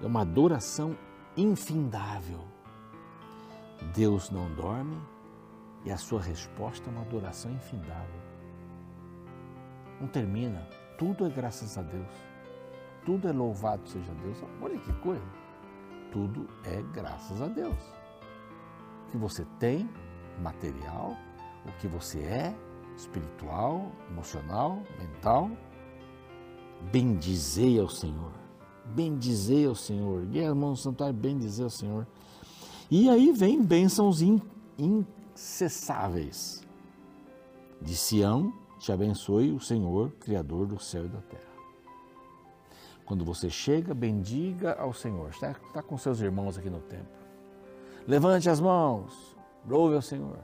É 0.01 0.05
uma 0.05 0.21
adoração 0.21 0.97
infindável. 1.35 2.39
Deus 3.95 4.31
não 4.31 4.51
dorme 4.55 4.97
e 5.85 5.91
a 5.91 5.97
sua 5.97 6.21
resposta 6.21 6.89
é 6.89 6.91
uma 6.91 7.03
adoração 7.03 7.51
infindável. 7.51 8.21
Não 10.01 10.07
termina. 10.07 10.67
Tudo 10.97 11.25
é 11.25 11.29
graças 11.29 11.77
a 11.77 11.83
Deus. 11.83 12.11
Tudo 13.05 13.27
é 13.27 13.31
louvado 13.31 13.87
seja 13.87 14.11
Deus. 14.23 14.37
Olha 14.61 14.77
que 14.77 14.91
coisa. 14.93 15.25
Tudo 16.11 16.47
é 16.65 16.81
graças 16.93 17.41
a 17.41 17.47
Deus 17.47 17.96
que 19.07 19.17
você 19.17 19.45
tem, 19.59 19.89
material, 20.41 21.17
o 21.65 21.71
que 21.79 21.87
você 21.87 22.19
é, 22.19 22.55
espiritual, 22.95 23.91
emocional, 24.09 24.81
mental. 24.99 25.49
Bendizei 26.91 27.79
ao 27.79 27.89
Senhor. 27.89 28.31
Bendizei 28.85 29.65
ao 29.65 29.75
Senhor. 29.75 30.23
Ergue 30.23 30.45
a 30.45 30.55
mão 30.55 30.71
no 30.71 30.77
santuário, 30.77 31.15
bendizei 31.15 31.63
ao 31.63 31.69
Senhor. 31.69 32.07
E 32.89 33.09
aí 33.09 33.31
vem 33.31 33.63
bênçãos 33.63 34.21
incessáveis. 34.77 36.61
De 37.81 37.95
Sião 37.95 38.53
te 38.79 38.91
abençoe 38.91 39.51
o 39.51 39.59
Senhor, 39.59 40.11
Criador 40.19 40.65
do 40.67 40.79
céu 40.79 41.05
e 41.05 41.09
da 41.09 41.21
terra. 41.21 41.43
Quando 43.05 43.23
você 43.23 43.49
chega, 43.49 43.93
bendiga 43.93 44.73
ao 44.73 44.93
Senhor. 44.93 45.29
Está 45.29 45.81
com 45.81 45.97
seus 45.97 46.19
irmãos 46.19 46.57
aqui 46.57 46.69
no 46.69 46.79
templo 46.81 47.26
Levante 48.07 48.49
as 48.49 48.61
mãos, 48.61 49.35
louve 49.67 49.95
ao 49.95 50.01
Senhor. 50.01 50.39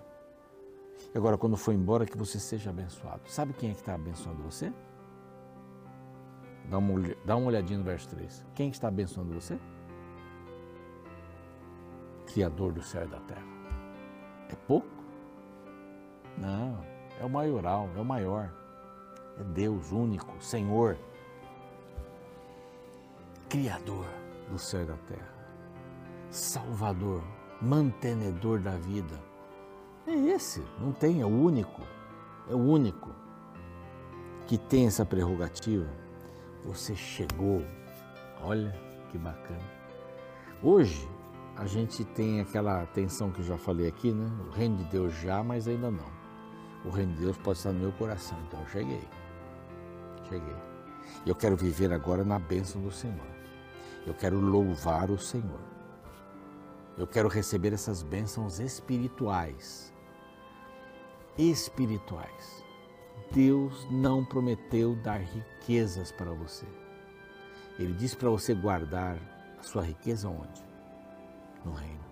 Agora, 1.15 1.37
quando 1.37 1.55
for 1.55 1.73
embora, 1.73 2.05
que 2.05 2.17
você 2.17 2.37
seja 2.37 2.71
abençoado. 2.71 3.21
Sabe 3.27 3.53
quem 3.53 3.69
é 3.69 3.73
que 3.73 3.79
está 3.79 3.95
abençoando 3.95 4.43
você? 4.43 4.73
Dá 6.69 6.77
uma, 6.77 7.01
dá 7.23 7.35
uma 7.37 7.47
olhadinha 7.47 7.79
no 7.79 7.85
verso 7.85 8.09
3. 8.09 8.45
Quem 8.53 8.69
está 8.69 8.89
abençoando 8.89 9.33
você? 9.33 9.57
Criador 12.33 12.73
do 12.73 12.81
céu 12.81 13.05
e 13.05 13.07
da 13.07 13.19
terra. 13.21 13.45
É 14.49 14.55
pouco? 14.67 14.87
Não, 16.37 16.83
é 17.19 17.23
o 17.23 17.29
maioral, 17.29 17.89
é 17.95 17.99
o 17.99 18.05
maior. 18.05 18.51
É 19.39 19.43
Deus 19.43 19.91
único, 19.91 20.35
Senhor. 20.43 20.97
Criador 23.47 24.05
do 24.49 24.57
céu 24.57 24.81
e 24.81 24.85
da 24.85 24.97
terra. 24.97 25.33
Salvador, 26.29 27.23
mantenedor 27.63 28.59
da 28.59 28.75
vida 28.75 29.17
é 30.05 30.11
esse, 30.11 30.61
não 30.79 30.91
tem, 30.91 31.21
é 31.21 31.25
o 31.25 31.29
único, 31.29 31.81
é 32.49 32.53
o 32.53 32.57
único 32.57 33.09
que 34.45 34.57
tem 34.57 34.85
essa 34.85 35.05
prerrogativa. 35.05 35.87
Você 36.65 36.93
chegou, 36.93 37.65
olha 38.41 38.77
que 39.09 39.17
bacana. 39.17 39.63
Hoje 40.61 41.07
a 41.55 41.65
gente 41.65 42.03
tem 42.03 42.41
aquela 42.41 42.85
tensão 42.87 43.31
que 43.31 43.39
eu 43.39 43.45
já 43.45 43.57
falei 43.57 43.87
aqui, 43.87 44.11
né? 44.11 44.29
O 44.47 44.51
reino 44.51 44.77
de 44.77 44.83
Deus 44.85 45.13
já, 45.21 45.41
mas 45.41 45.65
ainda 45.67 45.89
não. 45.89 46.11
O 46.83 46.89
reino 46.89 47.13
de 47.13 47.19
Deus 47.19 47.37
pode 47.37 47.59
estar 47.59 47.71
no 47.71 47.79
meu 47.79 47.91
coração, 47.93 48.37
então 48.45 48.59
eu 48.59 48.67
cheguei. 48.67 49.07
Cheguei. 50.27 50.55
Eu 51.25 51.35
quero 51.35 51.55
viver 51.55 51.93
agora 51.93 52.25
na 52.25 52.39
bênção 52.39 52.81
do 52.81 52.91
Senhor. 52.91 53.33
Eu 54.05 54.13
quero 54.13 54.37
louvar 54.37 55.09
o 55.09 55.17
Senhor. 55.17 55.72
Eu 56.97 57.07
quero 57.07 57.27
receber 57.27 57.73
essas 57.73 58.03
bênçãos 58.03 58.59
espirituais 58.59 59.93
espirituais. 61.37 62.63
Deus 63.31 63.87
não 63.89 64.23
prometeu 64.23 64.95
dar 64.95 65.19
riquezas 65.19 66.11
para 66.11 66.31
você. 66.33 66.65
Ele 67.79 67.93
disse 67.93 68.15
para 68.15 68.29
você 68.29 68.53
guardar 68.53 69.17
a 69.59 69.63
sua 69.63 69.81
riqueza 69.81 70.29
onde? 70.29 70.63
No 71.65 71.73
reino. 71.73 72.03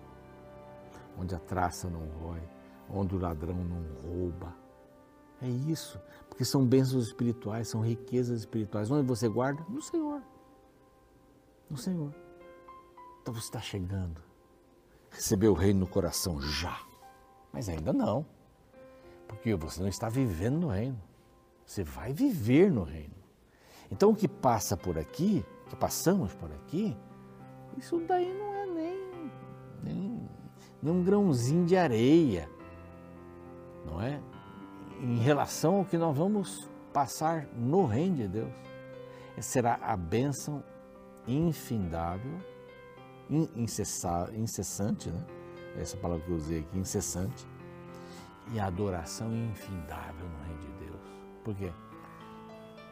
Onde 1.16 1.34
a 1.34 1.38
traça 1.38 1.88
não 1.88 2.06
rói, 2.20 2.42
onde 2.90 3.14
o 3.14 3.18
ladrão 3.18 3.54
não 3.54 3.84
rouba. 4.02 4.54
É 5.40 5.48
isso, 5.48 6.00
porque 6.28 6.44
são 6.44 6.64
bênçãos 6.64 7.06
espirituais, 7.06 7.68
são 7.68 7.80
riquezas 7.80 8.40
espirituais. 8.40 8.90
Onde 8.90 9.06
você 9.06 9.28
guarda? 9.28 9.64
No 9.68 9.82
Senhor. 9.82 10.22
No 11.68 11.76
Senhor. 11.76 12.14
Então 13.20 13.34
você 13.34 13.46
está 13.46 13.60
chegando. 13.60 14.20
Recebeu 15.12 15.52
o 15.52 15.56
reino 15.56 15.80
no 15.80 15.86
coração 15.86 16.40
já. 16.40 16.80
Mas 17.52 17.68
ainda 17.68 17.92
não. 17.92 18.26
Porque 19.28 19.54
você 19.54 19.80
não 19.80 19.88
está 19.88 20.08
vivendo 20.08 20.60
no 20.60 20.68
reino. 20.68 21.00
Você 21.64 21.84
vai 21.84 22.12
viver 22.12 22.70
no 22.70 22.82
reino. 22.82 23.14
Então 23.90 24.10
o 24.10 24.16
que 24.16 24.26
passa 24.26 24.76
por 24.76 24.98
aqui, 24.98 25.44
que 25.68 25.76
passamos 25.76 26.32
por 26.34 26.50
aqui, 26.50 26.96
isso 27.76 28.00
daí 28.06 28.32
não 28.38 28.54
é 28.54 28.66
nem, 28.66 29.10
nem, 29.82 30.28
nem 30.82 30.92
um 30.92 31.04
grãozinho 31.04 31.66
de 31.66 31.76
areia, 31.76 32.48
não 33.86 34.00
é? 34.00 34.20
Em 35.00 35.18
relação 35.18 35.76
ao 35.76 35.84
que 35.84 35.98
nós 35.98 36.16
vamos 36.16 36.68
passar 36.92 37.46
no 37.54 37.86
reino 37.86 38.16
de 38.16 38.28
Deus. 38.28 38.52
Será 39.40 39.78
a 39.82 39.96
bênção 39.96 40.62
infindável, 41.26 42.38
incessante, 43.56 45.10
né? 45.10 45.24
Essa 45.78 45.96
palavra 45.96 46.24
que 46.24 46.30
eu 46.30 46.36
usei 46.36 46.60
aqui, 46.60 46.78
incessante, 46.78 47.46
e 48.52 48.60
a 48.60 48.66
adoração 48.66 49.32
infindável 49.34 50.28
no 50.28 50.44
reino 50.44 50.60
de 50.60 50.84
Deus. 50.84 51.00
Por 51.42 51.54
quê? 51.54 51.72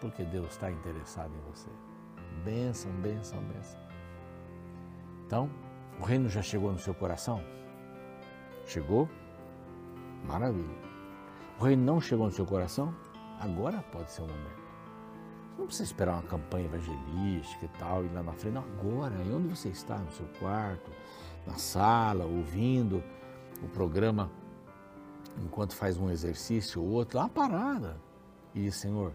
Porque 0.01 0.25
Deus 0.25 0.49
está 0.49 0.71
interessado 0.71 1.33
em 1.35 1.51
você. 1.51 1.69
Bênção, 2.45 2.91
bênção, 3.03 3.43
bênção. 3.45 3.79
Então, 5.27 5.51
o 6.01 6.05
reino 6.05 6.29
já 6.29 6.41
chegou 6.41 6.73
no 6.73 6.79
seu 6.79 6.95
coração? 6.95 7.43
Chegou? 8.67 9.09
Maravilha. 10.25 10.79
O 11.59 11.65
reino 11.65 11.85
não 11.85 12.01
chegou 12.01 12.27
no 12.27 12.33
seu 12.33 12.47
coração? 12.47 12.95
Agora 13.39 13.85
pode 13.93 14.11
ser 14.11 14.23
o 14.23 14.27
momento. 14.27 14.60
Não 15.61 15.67
precisa 15.67 15.85
esperar 15.85 16.15
uma 16.15 16.23
campanha 16.23 16.65
evangelística 16.65 17.67
e 17.67 17.69
tal, 17.79 18.03
e 18.03 18.09
lá 18.09 18.23
na 18.23 18.33
frente. 18.33 18.55
Não, 18.55 18.65
agora, 18.65 19.15
e 19.23 19.31
onde 19.31 19.55
você 19.55 19.69
está? 19.69 19.99
No 19.99 20.11
seu 20.11 20.25
quarto, 20.39 20.91
na 21.47 21.59
sala, 21.59 22.25
ouvindo 22.25 23.05
o 23.63 23.69
programa 23.69 24.31
enquanto 25.39 25.77
faz 25.77 25.99
um 25.99 26.09
exercício 26.09 26.83
ou 26.83 26.89
outro, 26.89 27.19
lá 27.19 27.29
parada, 27.29 28.01
e 28.55 28.63
diz: 28.63 28.77
Senhor, 28.77 29.13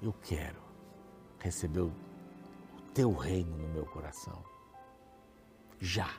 eu 0.00 0.14
quero 0.22 0.62
receber 1.38 1.80
o 1.82 1.92
teu 2.94 3.12
reino 3.12 3.54
no 3.54 3.68
meu 3.68 3.84
coração. 3.84 4.42
Já. 5.78 6.10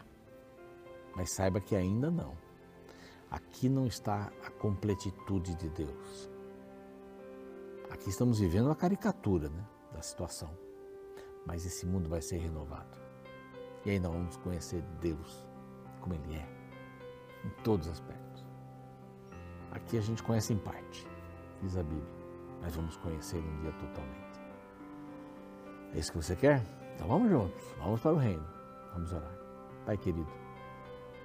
Mas 1.16 1.34
saiba 1.34 1.60
que 1.60 1.76
ainda 1.76 2.12
não. 2.12 2.38
Aqui 3.32 3.68
não 3.68 3.88
está 3.88 4.32
a 4.46 4.52
completitude 4.52 5.56
de 5.56 5.68
Deus. 5.70 6.30
Aqui 7.90 8.10
estamos 8.10 8.40
vivendo 8.40 8.70
a 8.70 8.76
caricatura 8.76 9.50
né, 9.50 9.66
da 9.92 10.02
situação. 10.02 10.50
Mas 11.46 11.66
esse 11.66 11.86
mundo 11.86 12.08
vai 12.08 12.22
ser 12.22 12.38
renovado. 12.38 12.98
E 13.86 14.00
nós 14.00 14.14
vamos 14.14 14.38
conhecer 14.38 14.84
Deus 15.02 15.48
como 16.00 16.14
Ele 16.14 16.36
é, 16.36 16.48
em 17.46 17.50
todos 17.64 17.88
os 17.88 17.94
aspectos. 17.94 18.46
Aqui 19.72 19.98
a 19.98 20.02
gente 20.02 20.22
conhece 20.22 20.54
em 20.54 20.58
parte, 20.58 21.08
diz 21.62 21.76
a 21.78 21.84
Bíblia, 21.84 22.14
mas 22.62 22.76
vamos 22.76 22.96
conhecer 22.98 23.38
um 23.38 23.62
dia 23.62 23.72
totalmente. 23.72 24.40
É 25.94 26.00
isso 26.00 26.12
que 26.12 26.18
você 26.18 26.36
quer? 26.36 26.64
Então 26.96 27.08
vamos 27.08 27.30
juntos, 27.30 27.64
vamos 27.80 28.02
para 28.02 28.14
o 28.14 28.18
reino. 28.18 28.46
Vamos 28.94 29.12
orar. 29.14 29.34
Pai 29.86 29.98
querido, 29.98 30.32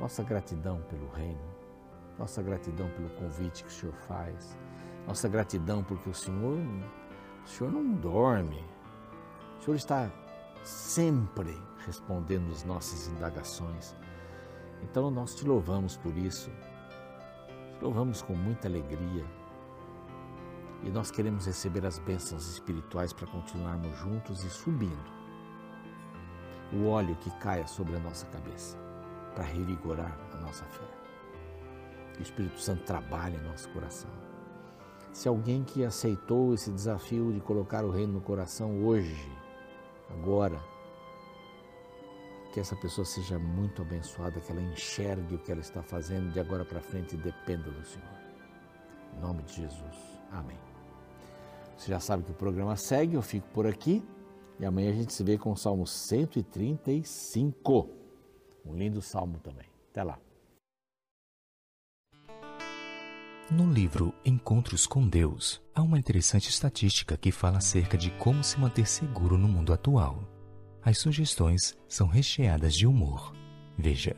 nossa 0.00 0.22
gratidão 0.22 0.80
pelo 0.82 1.08
reino, 1.10 1.54
nossa 2.18 2.42
gratidão 2.42 2.88
pelo 2.90 3.10
convite 3.10 3.64
que 3.64 3.68
o 3.68 3.72
Senhor 3.72 3.94
faz, 3.94 4.56
nossa 5.06 5.28
gratidão 5.28 5.82
porque 5.82 6.08
o 6.08 6.14
Senhor, 6.14 6.58
o 7.44 7.48
Senhor 7.48 7.72
não 7.72 7.92
dorme, 7.92 8.64
o 9.58 9.62
Senhor 9.62 9.76
está 9.76 10.10
sempre 10.62 11.56
respondendo 11.86 12.50
as 12.50 12.64
nossas 12.64 13.08
indagações. 13.08 13.94
Então 14.82 15.10
nós 15.10 15.34
te 15.34 15.46
louvamos 15.46 15.96
por 15.96 16.16
isso 16.16 16.50
Louvamos 17.84 18.22
com 18.22 18.34
muita 18.34 18.66
alegria 18.66 19.26
e 20.82 20.90
nós 20.90 21.10
queremos 21.10 21.44
receber 21.44 21.84
as 21.84 21.98
bênçãos 21.98 22.48
espirituais 22.48 23.12
para 23.12 23.26
continuarmos 23.26 23.94
juntos 23.98 24.42
e 24.42 24.48
subindo. 24.48 25.12
O 26.72 26.86
óleo 26.86 27.14
que 27.16 27.30
caia 27.40 27.66
sobre 27.66 27.96
a 27.96 27.98
nossa 27.98 28.24
cabeça 28.26 28.78
para 29.34 29.44
revigorar 29.44 30.18
a 30.32 30.36
nossa 30.38 30.64
fé. 30.64 30.84
Que 32.14 32.20
o 32.20 32.22
Espírito 32.22 32.58
Santo 32.58 32.84
trabalhe 32.84 33.36
em 33.36 33.42
nosso 33.42 33.68
coração. 33.68 34.23
Se 35.14 35.28
alguém 35.28 35.62
que 35.62 35.84
aceitou 35.84 36.52
esse 36.52 36.72
desafio 36.72 37.32
de 37.32 37.38
colocar 37.38 37.84
o 37.84 37.90
reino 37.90 38.14
no 38.14 38.20
coração 38.20 38.84
hoje, 38.84 39.30
agora, 40.10 40.60
que 42.52 42.58
essa 42.58 42.74
pessoa 42.74 43.04
seja 43.04 43.38
muito 43.38 43.80
abençoada, 43.80 44.40
que 44.40 44.50
ela 44.50 44.60
enxergue 44.60 45.36
o 45.36 45.38
que 45.38 45.52
ela 45.52 45.60
está 45.60 45.84
fazendo 45.84 46.32
de 46.32 46.40
agora 46.40 46.64
para 46.64 46.80
frente 46.80 47.14
e 47.14 47.16
dependa 47.16 47.70
do 47.70 47.86
Senhor. 47.86 48.10
Em 49.16 49.20
nome 49.20 49.44
de 49.44 49.54
Jesus. 49.54 50.18
Amém. 50.32 50.58
Você 51.76 51.92
já 51.92 52.00
sabe 52.00 52.24
que 52.24 52.32
o 52.32 52.34
programa 52.34 52.74
segue, 52.74 53.14
eu 53.14 53.22
fico 53.22 53.46
por 53.50 53.68
aqui 53.68 54.02
e 54.58 54.66
amanhã 54.66 54.90
a 54.90 54.94
gente 54.94 55.12
se 55.12 55.22
vê 55.22 55.38
com 55.38 55.52
o 55.52 55.56
Salmo 55.56 55.86
135. 55.86 57.88
Um 58.66 58.74
lindo 58.74 59.00
salmo 59.00 59.38
também. 59.38 59.68
Até 59.92 60.02
lá. 60.02 60.18
No 63.50 63.70
livro 63.70 64.14
Encontros 64.24 64.86
com 64.86 65.06
Deus, 65.06 65.60
há 65.74 65.82
uma 65.82 65.98
interessante 65.98 66.48
estatística 66.48 67.14
que 67.14 67.30
fala 67.30 67.58
acerca 67.58 67.96
de 67.96 68.10
como 68.12 68.42
se 68.42 68.58
manter 68.58 68.86
seguro 68.86 69.36
no 69.36 69.46
mundo 69.46 69.70
atual. 69.70 70.24
As 70.82 70.96
sugestões 70.96 71.76
são 71.86 72.06
recheadas 72.06 72.74
de 72.74 72.86
humor. 72.86 73.34
Veja: 73.76 74.16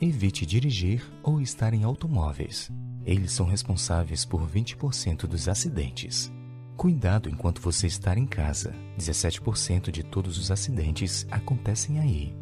evite 0.00 0.46
dirigir 0.46 1.04
ou 1.22 1.42
estar 1.42 1.74
em 1.74 1.84
automóveis. 1.84 2.70
Eles 3.04 3.32
são 3.32 3.44
responsáveis 3.44 4.24
por 4.24 4.48
20% 4.48 5.26
dos 5.26 5.46
acidentes. 5.46 6.32
Cuidado 6.74 7.28
enquanto 7.28 7.60
você 7.60 7.86
está 7.86 8.16
em 8.16 8.26
casa. 8.26 8.74
17% 8.98 9.90
de 9.90 10.02
todos 10.02 10.38
os 10.38 10.50
acidentes 10.50 11.26
acontecem 11.30 12.00
aí. 12.00 12.34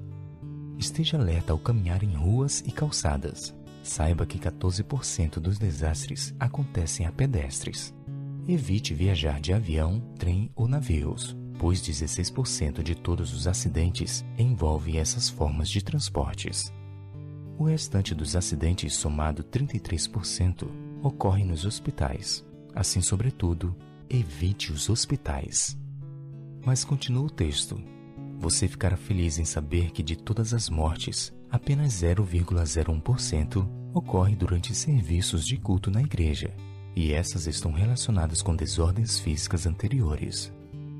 Esteja 0.78 1.18
alerta 1.18 1.52
ao 1.52 1.58
caminhar 1.58 2.04
em 2.04 2.14
ruas 2.14 2.60
e 2.60 2.70
calçadas. 2.70 3.52
Saiba 3.82 4.24
que 4.24 4.38
14% 4.38 5.40
dos 5.40 5.58
desastres 5.58 6.34
acontecem 6.38 7.06
a 7.06 7.12
pedestres. 7.12 7.94
Evite 8.46 8.94
viajar 8.94 9.40
de 9.40 9.52
avião, 9.52 10.00
trem 10.18 10.50
ou 10.54 10.68
navios 10.68 11.36
pois 11.62 11.80
16% 11.80 12.82
de 12.82 12.96
todos 12.96 13.32
os 13.32 13.46
acidentes 13.46 14.24
envolvem 14.36 14.98
essas 14.98 15.28
formas 15.28 15.70
de 15.70 15.80
transportes. 15.80 16.72
O 17.56 17.62
restante 17.62 18.16
dos 18.16 18.34
acidentes, 18.34 18.94
somado 18.94 19.44
33%, 19.44 20.68
ocorre 21.00 21.44
nos 21.44 21.64
hospitais. 21.64 22.44
Assim, 22.74 23.00
sobretudo, 23.00 23.76
evite 24.10 24.72
os 24.72 24.90
hospitais. 24.90 25.78
Mas 26.66 26.82
continua 26.82 27.26
o 27.26 27.30
texto. 27.30 27.80
Você 28.40 28.66
ficará 28.66 28.96
feliz 28.96 29.38
em 29.38 29.44
saber 29.44 29.92
que 29.92 30.02
de 30.02 30.16
todas 30.16 30.52
as 30.52 30.68
mortes, 30.68 31.32
apenas 31.52 31.92
0,01% 31.92 33.68
ocorre 33.92 34.34
durante 34.34 34.74
serviços 34.74 35.46
de 35.46 35.58
culto 35.58 35.90
na 35.90 36.00
igreja, 36.00 36.50
e 36.96 37.12
essas 37.12 37.46
estão 37.46 37.72
relacionadas 37.72 38.40
com 38.40 38.56
desordens 38.56 39.18
físicas 39.18 39.66
anteriores. 39.66 40.50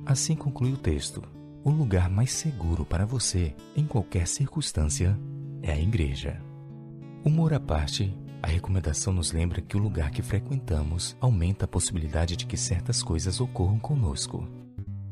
Assim 0.05 0.37
conclui 0.37 0.75
o 0.75 0.77
texto. 0.77 1.23
O 1.65 1.71
lugar 1.71 2.11
mais 2.11 2.33
seguro 2.33 2.85
para 2.85 3.07
você, 3.07 3.55
em 3.75 3.87
qualquer 3.87 4.27
circunstância, 4.27 5.19
é 5.63 5.73
a 5.73 5.81
igreja. 5.81 6.43
Humor 7.25 7.55
à 7.55 7.61
parte, 7.61 8.15
a 8.43 8.49
recomendação 8.49 9.13
nos 9.13 9.33
lembra 9.33 9.63
que 9.63 9.77
o 9.77 9.81
lugar 9.81 10.11
que 10.11 10.21
frequentamos 10.21 11.17
aumenta 11.21 11.65
a 11.65 11.69
possibilidade 11.69 12.37
de 12.37 12.45
que 12.45 12.57
certas 12.59 13.03
coisas 13.03 13.41
ocorram 13.41 13.79
conosco. 13.79 14.47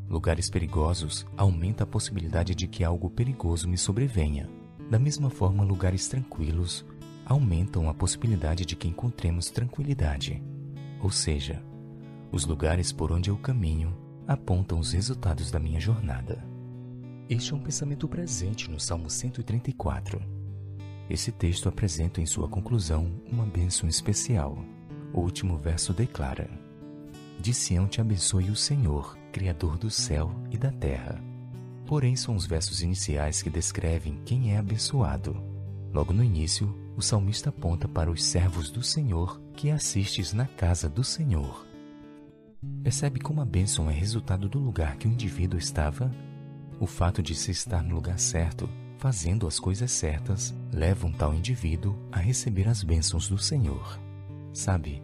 Lugares 0.08 0.50
perigosos 0.50 1.24
aumenta 1.36 1.84
a 1.84 1.86
possibilidade 1.86 2.54
de 2.54 2.66
que 2.66 2.82
algo 2.82 3.08
perigoso 3.08 3.68
me 3.68 3.78
sobrevenha. 3.78 4.59
Da 4.90 4.98
mesma 4.98 5.30
forma, 5.30 5.64
lugares 5.64 6.08
tranquilos 6.08 6.84
aumentam 7.24 7.88
a 7.88 7.94
possibilidade 7.94 8.66
de 8.66 8.74
que 8.74 8.88
encontremos 8.88 9.48
tranquilidade. 9.48 10.42
Ou 11.00 11.10
seja, 11.10 11.62
os 12.32 12.44
lugares 12.44 12.92
por 12.92 13.12
onde 13.12 13.30
eu 13.30 13.38
caminho 13.38 13.96
apontam 14.26 14.78
os 14.78 14.92
resultados 14.92 15.50
da 15.50 15.58
minha 15.58 15.80
jornada. 15.80 16.44
Este 17.28 17.52
é 17.52 17.56
um 17.56 17.60
pensamento 17.60 18.08
presente 18.08 18.68
no 18.68 18.80
Salmo 18.80 19.08
134 19.08 20.40
esse 21.10 21.32
texto 21.32 21.68
apresenta 21.68 22.20
em 22.20 22.26
sua 22.26 22.48
conclusão 22.48 23.10
uma 23.26 23.44
bênção 23.44 23.88
especial. 23.88 24.56
O 25.12 25.18
último 25.18 25.58
verso 25.58 25.92
declara: 25.92 26.48
De 27.40 27.52
Sião 27.52 27.88
te 27.88 28.00
abençoe 28.00 28.48
o 28.48 28.54
Senhor, 28.54 29.18
Criador 29.32 29.76
do 29.76 29.90
céu 29.90 30.32
e 30.52 30.56
da 30.56 30.70
terra. 30.70 31.20
Porém, 31.90 32.14
são 32.14 32.36
os 32.36 32.46
versos 32.46 32.82
iniciais 32.82 33.42
que 33.42 33.50
descrevem 33.50 34.20
quem 34.24 34.54
é 34.54 34.58
abençoado. 34.58 35.42
Logo 35.92 36.12
no 36.12 36.22
início, 36.22 36.72
o 36.96 37.02
salmista 37.02 37.48
aponta 37.48 37.88
para 37.88 38.08
os 38.08 38.22
servos 38.22 38.70
do 38.70 38.80
Senhor 38.80 39.40
que 39.56 39.72
assistes 39.72 40.32
na 40.32 40.46
casa 40.46 40.88
do 40.88 41.02
Senhor. 41.02 41.66
Percebe 42.84 43.18
como 43.18 43.40
a 43.40 43.44
bênção 43.44 43.90
é 43.90 43.92
resultado 43.92 44.48
do 44.48 44.60
lugar 44.60 44.98
que 44.98 45.08
o 45.08 45.10
indivíduo 45.10 45.58
estava? 45.58 46.14
O 46.78 46.86
fato 46.86 47.20
de 47.20 47.34
se 47.34 47.50
estar 47.50 47.82
no 47.82 47.96
lugar 47.96 48.20
certo 48.20 48.68
fazendo 48.96 49.48
as 49.48 49.58
coisas 49.58 49.90
certas, 49.90 50.54
levam 50.72 51.10
tal 51.10 51.34
indivíduo 51.34 51.98
a 52.12 52.18
receber 52.18 52.68
as 52.68 52.84
bênçãos 52.84 53.28
do 53.28 53.36
Senhor. 53.36 53.98
Sabe, 54.52 55.02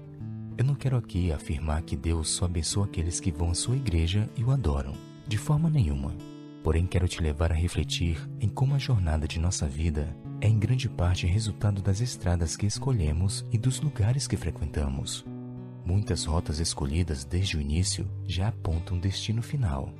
eu 0.57 0.65
não 0.65 0.77
quero 0.77 0.97
aqui 0.97 1.33
afirmar 1.33 1.83
que 1.83 1.97
Deus 1.97 2.29
só 2.29 2.45
abençoa 2.45 2.85
aqueles 2.85 3.19
que 3.19 3.33
vão 3.33 3.51
à 3.51 3.55
sua 3.55 3.75
igreja 3.75 4.31
e 4.37 4.45
o 4.45 4.53
adoram, 4.53 4.93
de 5.27 5.37
forma 5.37 5.69
nenhuma. 5.69 6.15
Porém, 6.67 6.85
quero 6.85 7.07
te 7.07 7.23
levar 7.23 7.53
a 7.53 7.55
refletir 7.55 8.19
em 8.41 8.49
como 8.49 8.75
a 8.75 8.79
jornada 8.79 9.29
de 9.29 9.39
nossa 9.39 9.69
vida 9.69 10.13
é 10.41 10.49
em 10.49 10.59
grande 10.59 10.89
parte 10.89 11.25
resultado 11.25 11.81
das 11.81 12.01
estradas 12.01 12.57
que 12.57 12.67
escolhemos 12.67 13.47
e 13.53 13.57
dos 13.57 13.81
lugares 13.81 14.27
que 14.27 14.37
frequentamos. 14.37 15.25
Muitas 15.85 16.25
rotas 16.25 16.59
escolhidas 16.59 17.25
desde 17.25 17.57
o 17.57 17.61
início 17.61 18.11
já 18.27 18.49
apontam 18.49 18.97
um 18.97 19.01
destino 19.01 19.43
final. 19.43 19.95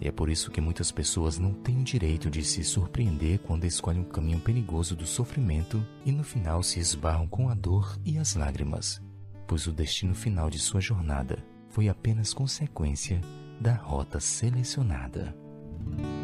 E 0.00 0.08
é 0.08 0.10
por 0.10 0.30
isso 0.30 0.50
que 0.50 0.62
muitas 0.62 0.90
pessoas 0.90 1.38
não 1.38 1.52
têm 1.52 1.82
o 1.82 1.84
direito 1.84 2.30
de 2.30 2.42
se 2.42 2.64
surpreender 2.64 3.40
quando 3.40 3.66
escolhem 3.66 4.00
um 4.00 4.08
caminho 4.08 4.40
perigoso 4.40 4.96
do 4.96 5.04
sofrimento 5.06 5.86
e 6.06 6.10
no 6.10 6.24
final 6.24 6.62
se 6.62 6.80
esbarram 6.80 7.26
com 7.26 7.50
a 7.50 7.54
dor 7.54 7.98
e 8.02 8.16
as 8.16 8.34
lágrimas, 8.34 8.98
pois 9.46 9.66
o 9.66 9.72
destino 9.72 10.14
final 10.14 10.48
de 10.48 10.58
sua 10.58 10.80
jornada 10.80 11.44
foi 11.68 11.90
apenas 11.90 12.32
consequência 12.32 13.20
da 13.60 13.74
rota 13.74 14.18
selecionada. 14.20 15.41
thank 15.90 16.06
you 16.06 16.21